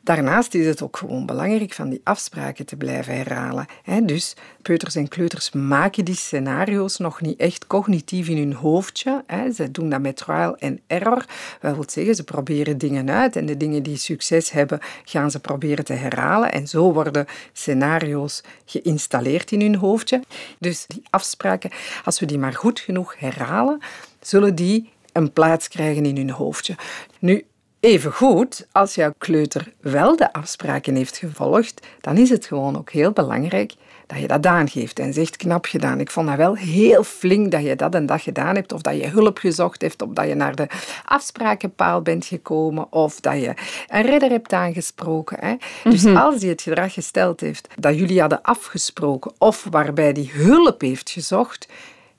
Daarnaast 0.03 0.55
is 0.55 0.67
het 0.67 0.83
ook 0.83 0.97
gewoon 0.97 1.27
belangrijk 1.27 1.73
van 1.73 1.89
die 1.89 2.01
afspraken 2.05 2.67
te 2.67 2.77
blijven 2.77 3.17
herhalen. 3.17 3.67
Dus 4.03 4.37
peuters 4.63 4.95
en 4.95 5.09
kleuters 5.09 5.51
maken 5.51 6.05
die 6.05 6.15
scenario's 6.15 6.99
nog 6.99 7.21
niet 7.21 7.39
echt 7.39 7.67
cognitief 7.67 8.29
in 8.29 8.37
hun 8.37 8.53
hoofdje. 8.53 9.25
Ze 9.55 9.71
doen 9.71 9.91
dat 9.91 10.01
met 10.01 10.17
trial 10.17 10.57
en 10.57 10.81
error. 10.87 11.25
Dat 11.61 11.75
wil 11.75 11.85
zeggen, 11.87 12.15
ze 12.15 12.25
proberen 12.25 12.79
dingen 12.79 13.11
uit 13.11 13.37
en 13.37 13.47
de 13.47 13.57
dingen 13.57 13.83
die 13.83 13.97
succes 13.97 14.51
hebben, 14.51 14.81
gaan 15.05 15.31
ze 15.31 15.41
proberen 15.41 15.85
te 15.85 15.93
herhalen. 15.93 16.53
En 16.53 16.69
zo 16.69 16.93
worden 16.93 17.27
scenario's 17.53 18.43
geïnstalleerd 18.65 19.53
in 19.53 19.61
hun 19.61 19.77
hoofdje. 19.77 20.23
Dus 20.59 20.87
die 20.87 21.03
afspraken, 21.11 21.71
als 22.05 22.21
we 22.21 22.27
die 22.27 22.39
maar 22.39 22.55
goed 22.55 22.81
genoeg 22.81 23.15
herhalen, 23.19 23.81
zullen 24.21 24.55
die 24.55 24.91
een 25.13 25.33
plaats 25.33 25.69
krijgen 25.69 26.05
in 26.05 26.17
hun 26.17 26.31
hoofdje. 26.31 26.75
Nu, 27.19 27.45
Even 27.81 28.13
goed, 28.13 28.67
als 28.73 28.95
jouw 28.95 29.15
kleuter 29.19 29.73
wel 29.81 30.17
de 30.17 30.33
afspraken 30.33 30.95
heeft 30.95 31.17
gevolgd, 31.17 31.87
dan 32.01 32.17
is 32.17 32.31
het 32.31 32.47
gewoon 32.47 32.79
ook 32.79 32.91
heel 32.91 33.13
belangrijk 33.13 33.75
dat 34.07 34.19
je 34.19 34.27
dat 34.27 34.47
aangeeft 34.47 34.99
en 34.99 35.13
zegt 35.13 35.37
knap 35.37 35.65
gedaan. 35.65 36.01
Ik 36.01 36.11
vond 36.11 36.27
dat 36.29 36.37
wel 36.37 36.55
heel 36.57 37.05
flink 37.05 37.51
dat 37.51 37.63
je 37.63 37.77
dat 37.77 37.95
en 37.95 38.07
dat 38.07 38.23
gedaan 38.23 38.55
hebt, 38.55 38.73
of 38.73 38.81
dat 38.81 38.97
je 38.97 39.07
hulp 39.07 39.39
gezocht 39.39 39.83
hebt, 39.83 40.03
of 40.03 40.13
dat 40.13 40.29
je 40.29 40.35
naar 40.35 40.55
de 40.55 40.67
afsprakenpaal 41.05 42.03
bent 42.03 42.27
gekomen, 42.27 42.93
of 42.93 43.21
dat 43.21 43.41
je 43.41 43.55
een 43.89 44.03
redder 44.03 44.31
hebt 44.31 44.53
aangesproken. 44.53 45.37
Hè. 45.41 45.55
Dus 45.91 46.03
mhm. 46.03 46.17
als 46.17 46.41
hij 46.41 46.51
het 46.51 46.63
gedrag 46.63 46.93
gesteld 46.93 47.41
heeft 47.41 47.69
dat 47.79 47.99
jullie 47.99 48.21
hadden 48.21 48.43
afgesproken, 48.43 49.33
of 49.39 49.67
waarbij 49.71 50.13
die 50.13 50.31
hulp 50.33 50.81
heeft 50.81 51.11
gezocht, 51.11 51.69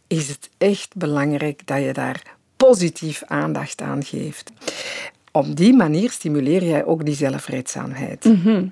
is 0.08 0.28
het 0.28 0.50
echt 0.58 0.96
belangrijk 0.96 1.68
dat 1.68 1.84
je 1.84 1.94
daar 1.94 2.22
positief 2.56 3.24
aandacht 3.26 3.82
aan 3.82 4.04
geeft. 4.04 4.52
Op 5.32 5.56
die 5.56 5.74
manier 5.74 6.12
stimuleer 6.12 6.64
jij 6.64 6.86
ook 6.86 7.06
die 7.06 7.16
zelfredzaamheid. 7.16 8.24
Mhm. 8.24 8.66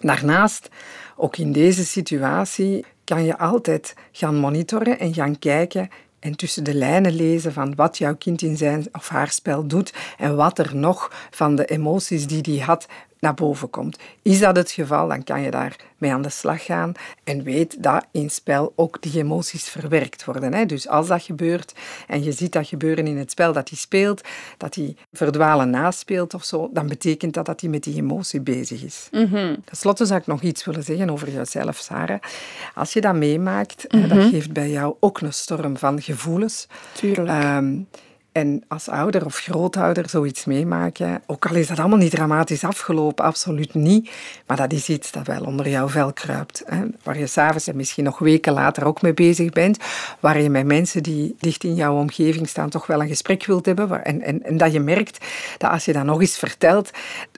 Daarnaast, 0.00 0.68
ook 1.16 1.36
in 1.36 1.52
deze 1.52 1.84
situatie, 1.84 2.84
kan 3.04 3.24
je 3.24 3.38
altijd 3.38 3.94
gaan 4.12 4.36
monitoren 4.36 4.98
en 4.98 5.14
gaan 5.14 5.38
kijken 5.38 5.88
en 6.18 6.36
tussen 6.36 6.64
de 6.64 6.74
lijnen 6.74 7.12
lezen 7.12 7.52
van 7.52 7.74
wat 7.74 7.98
jouw 7.98 8.16
kind 8.16 8.42
in 8.42 8.56
zijn 8.56 8.86
of 8.92 9.08
haar 9.08 9.30
spel 9.30 9.66
doet 9.66 9.92
en 10.18 10.36
wat 10.36 10.58
er 10.58 10.76
nog 10.76 11.28
van 11.30 11.54
de 11.54 11.64
emoties 11.64 12.26
die 12.26 12.42
die 12.42 12.62
had 12.62 12.86
naar 13.20 13.34
boven 13.34 13.70
komt. 13.70 13.98
Is 14.22 14.40
dat 14.40 14.56
het 14.56 14.70
geval, 14.70 15.08
dan 15.08 15.24
kan 15.24 15.40
je 15.40 15.50
daar 15.50 15.76
mee 15.98 16.12
aan 16.12 16.22
de 16.22 16.28
slag 16.28 16.64
gaan 16.64 16.92
en 17.24 17.42
weet 17.42 17.82
dat 17.82 18.06
in 18.10 18.30
spel 18.30 18.72
ook 18.76 19.02
die 19.02 19.18
emoties 19.18 19.68
verwerkt 19.68 20.24
worden. 20.24 20.54
Hè. 20.54 20.66
Dus 20.66 20.88
als 20.88 21.06
dat 21.06 21.22
gebeurt 21.22 21.74
en 22.06 22.22
je 22.22 22.32
ziet 22.32 22.52
dat 22.52 22.66
gebeuren 22.66 23.06
in 23.06 23.16
het 23.16 23.30
spel 23.30 23.52
dat 23.52 23.68
hij 23.68 23.78
speelt, 23.78 24.20
dat 24.56 24.74
hij 24.74 24.96
verdwalen 25.12 25.70
naspeelt 25.70 26.34
of 26.34 26.44
zo, 26.44 26.70
dan 26.72 26.86
betekent 26.88 27.34
dat 27.34 27.46
dat 27.46 27.60
hij 27.60 27.70
met 27.70 27.82
die 27.82 27.96
emotie 27.96 28.40
bezig 28.40 28.82
is. 28.82 29.08
Mm 29.10 29.56
Ten 29.64 29.76
slotte 29.76 30.04
zou 30.04 30.20
ik 30.20 30.26
nog 30.26 30.42
iets 30.42 30.64
willen 30.64 30.82
zeggen 30.82 31.10
over 31.10 31.30
jezelf, 31.30 31.76
Sarah. 31.76 32.20
Als 32.74 32.92
je 32.92 33.00
dat 33.00 33.14
meemaakt, 33.14 33.92
mm 33.92 34.08
dat 34.08 34.22
geeft 34.22 34.52
bij 34.52 34.70
jou 34.70 34.94
ook 35.00 35.20
een 35.20 35.32
storm 35.32 35.76
van 35.76 36.02
gevoelens. 36.02 36.66
Tuurlijk. 36.92 37.44
Um, 37.44 37.88
en 38.36 38.62
als 38.68 38.88
ouder 38.88 39.24
of 39.24 39.36
grootouder 39.36 40.08
zoiets 40.08 40.44
meemaken, 40.44 41.22
ook 41.26 41.46
al 41.46 41.54
is 41.54 41.66
dat 41.66 41.78
allemaal 41.78 41.98
niet 41.98 42.10
dramatisch 42.10 42.64
afgelopen, 42.64 43.24
absoluut 43.24 43.74
niet, 43.74 44.10
maar 44.46 44.56
dat 44.56 44.72
is 44.72 44.88
iets 44.88 45.12
dat 45.12 45.26
wel 45.26 45.42
onder 45.42 45.68
jouw 45.68 45.88
vel 45.88 46.12
kruipt. 46.12 46.62
Hè, 46.66 46.82
waar 47.02 47.18
je 47.18 47.26
s'avonds 47.26 47.66
en 47.66 47.76
misschien 47.76 48.04
nog 48.04 48.18
weken 48.18 48.52
later 48.52 48.84
ook 48.84 49.02
mee 49.02 49.14
bezig 49.14 49.50
bent, 49.50 49.78
waar 50.20 50.40
je 50.40 50.50
met 50.50 50.66
mensen 50.66 51.02
die 51.02 51.36
dicht 51.38 51.64
in 51.64 51.74
jouw 51.74 51.96
omgeving 51.96 52.48
staan 52.48 52.68
toch 52.68 52.86
wel 52.86 53.00
een 53.00 53.08
gesprek 53.08 53.46
wilt 53.46 53.66
hebben. 53.66 54.04
En, 54.04 54.22
en, 54.22 54.42
en 54.42 54.56
dat 54.56 54.72
je 54.72 54.80
merkt 54.80 55.24
dat 55.58 55.70
als 55.70 55.84
je 55.84 55.92
dat 55.92 56.04
nog 56.04 56.20
eens 56.20 56.38
vertelt, 56.38 56.90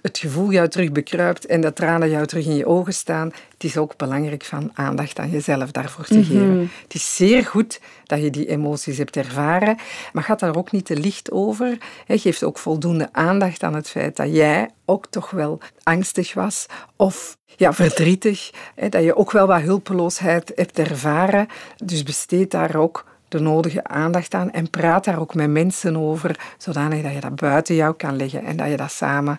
het 0.02 0.18
gevoel 0.18 0.52
jou 0.52 0.68
terug 0.68 0.92
bekruipt 0.92 1.46
en 1.46 1.60
de 1.60 1.72
tranen 1.72 2.10
jou 2.10 2.26
terug 2.26 2.46
in 2.46 2.56
je 2.56 2.66
ogen 2.66 2.94
staan. 2.94 3.32
Het 3.58 3.70
is 3.70 3.76
ook 3.76 3.96
belangrijk 3.96 4.44
van 4.44 4.70
aandacht 4.74 5.18
aan 5.18 5.30
jezelf 5.30 5.70
daarvoor 5.70 6.04
te 6.04 6.24
geven. 6.24 6.54
Mhm. 6.54 6.66
Het 6.82 6.94
is 6.94 7.16
zeer 7.16 7.44
goed 7.44 7.80
dat 8.04 8.22
je 8.22 8.30
die 8.30 8.46
emoties 8.46 8.98
hebt 8.98 9.16
ervaren, 9.16 9.76
maar 10.12 10.22
gaat 10.22 10.40
daar 10.40 10.56
ook 10.56 10.72
niet 10.72 10.84
te 10.84 10.96
licht 10.96 11.30
over. 11.30 11.78
He, 12.06 12.18
geeft 12.18 12.44
ook 12.44 12.58
voldoende 12.58 13.08
aandacht 13.12 13.62
aan 13.62 13.74
het 13.74 13.88
feit 13.88 14.16
dat 14.16 14.34
jij 14.34 14.70
ook 14.84 15.06
toch 15.06 15.30
wel 15.30 15.60
angstig 15.82 16.34
was 16.34 16.66
of 16.96 17.36
ja, 17.56 17.72
verdrietig, 17.72 18.50
dat 18.88 19.02
je 19.02 19.16
ook 19.16 19.32
wel 19.32 19.46
wat 19.46 19.60
hulpeloosheid 19.60 20.52
hebt 20.54 20.78
ervaren. 20.78 21.46
Dus 21.84 22.02
besteed 22.02 22.50
daar 22.50 22.76
ook 22.76 23.04
de 23.28 23.38
nodige 23.38 23.84
aandacht 23.84 24.34
aan 24.34 24.50
en 24.50 24.70
praat 24.70 25.04
daar 25.04 25.20
ook 25.20 25.34
met 25.34 25.50
mensen 25.50 25.96
over, 25.96 26.54
zodanig 26.58 27.02
dat 27.02 27.12
je 27.12 27.20
dat 27.20 27.36
buiten 27.36 27.74
jou 27.74 27.94
kan 27.94 28.16
leggen 28.16 28.44
en 28.44 28.56
dat 28.56 28.68
je 28.68 28.76
dat 28.76 28.92
samen 28.92 29.38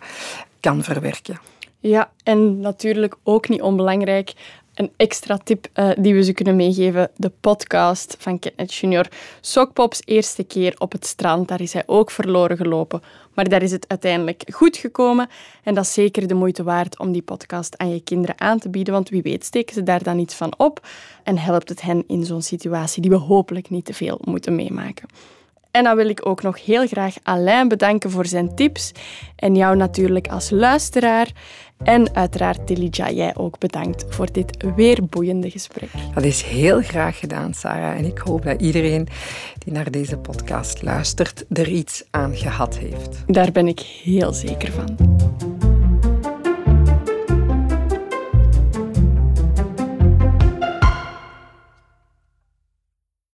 kan 0.60 0.84
verwerken. 0.84 1.40
Ja, 1.80 2.12
en 2.24 2.60
natuurlijk 2.60 3.16
ook 3.24 3.50
niet 3.50 3.62
onbelangrijk, 3.62 4.34
een 4.80 4.92
extra 4.98 5.38
tip 5.38 5.68
uh, 5.74 5.90
die 5.98 6.14
we 6.14 6.24
ze 6.24 6.34
kunnen 6.34 6.56
meegeven. 6.56 7.12
De 7.16 7.32
podcast 7.42 8.16
van 8.20 8.40
Ketnet 8.40 8.74
Junior. 8.74 9.08
Sokpops 9.42 10.02
eerste 10.06 10.44
keer 10.44 10.76
op 10.78 10.92
het 10.92 11.06
strand. 11.06 11.48
Daar 11.48 11.62
is 11.62 11.74
hij 11.74 11.84
ook 11.86 12.12
verloren 12.12 12.58
gelopen. 12.58 13.02
Maar 13.34 13.50
daar 13.50 13.62
is 13.62 13.72
het 13.72 13.86
uiteindelijk 13.88 14.44
goed 14.54 14.78
gekomen. 14.78 15.30
En 15.64 15.74
dat 15.74 15.84
is 15.84 15.94
zeker 15.94 16.28
de 16.28 16.34
moeite 16.34 16.64
waard 16.64 17.00
om 17.00 17.12
die 17.12 17.22
podcast 17.22 17.78
aan 17.78 17.90
je 17.94 18.04
kinderen 18.04 18.40
aan 18.40 18.60
te 18.60 18.70
bieden. 18.70 18.94
Want 18.94 19.10
wie 19.10 19.22
weet 19.22 19.46
steken 19.46 19.74
ze 19.74 19.84
daar 19.84 20.04
dan 20.04 20.20
iets 20.20 20.36
van 20.36 20.54
op. 20.58 20.88
En 21.24 21.38
helpt 21.38 21.70
het 21.70 21.82
hen 21.82 22.04
in 22.08 22.26
zo'n 22.26 22.42
situatie 22.42 23.02
die 23.02 23.12
we 23.12 23.18
hopelijk 23.18 23.70
niet 23.70 23.86
te 23.86 23.94
veel 23.94 24.20
moeten 24.24 24.56
meemaken. 24.56 25.08
En 25.72 25.84
dan 25.84 25.96
wil 25.96 26.10
ik 26.10 26.26
ook 26.26 26.42
nog 26.42 26.66
heel 26.66 26.88
graag 26.88 27.16
Alain 27.24 27.68
bedanken 27.68 28.12
voor 28.12 28.26
zijn 28.26 28.56
tips. 28.56 28.92
En 29.36 29.56
jou 29.56 29.76
natuurlijk 29.76 30.28
als 30.28 30.50
luisteraar. 30.50 31.32
En 31.84 32.16
uiteraard 32.16 32.68
Tilija, 32.68 33.12
jij 33.12 33.36
ook 33.36 33.60
bedankt 33.60 34.06
voor 34.10 34.32
dit 34.32 34.66
weer 34.76 35.06
boeiende 35.06 35.50
gesprek. 35.50 35.90
Dat 36.14 36.24
is 36.24 36.42
heel 36.42 36.82
graag 36.82 37.20
gedaan, 37.20 37.54
Sarah. 37.54 37.98
En 37.98 38.06
ik 38.06 38.18
hoop 38.18 38.44
dat 38.44 38.62
iedereen 38.62 39.08
die 39.58 39.74
naar 39.74 39.92
deze 39.92 40.18
podcast 40.18 40.82
luistert 40.82 41.46
er 41.50 41.68
iets 41.68 42.04
aan 42.10 42.36
gehad 42.36 42.78
heeft. 42.78 43.24
Daar 43.28 43.52
ben 43.52 43.68
ik 43.68 43.80
heel 43.80 44.34
zeker 44.34 44.72
van. 44.72 44.98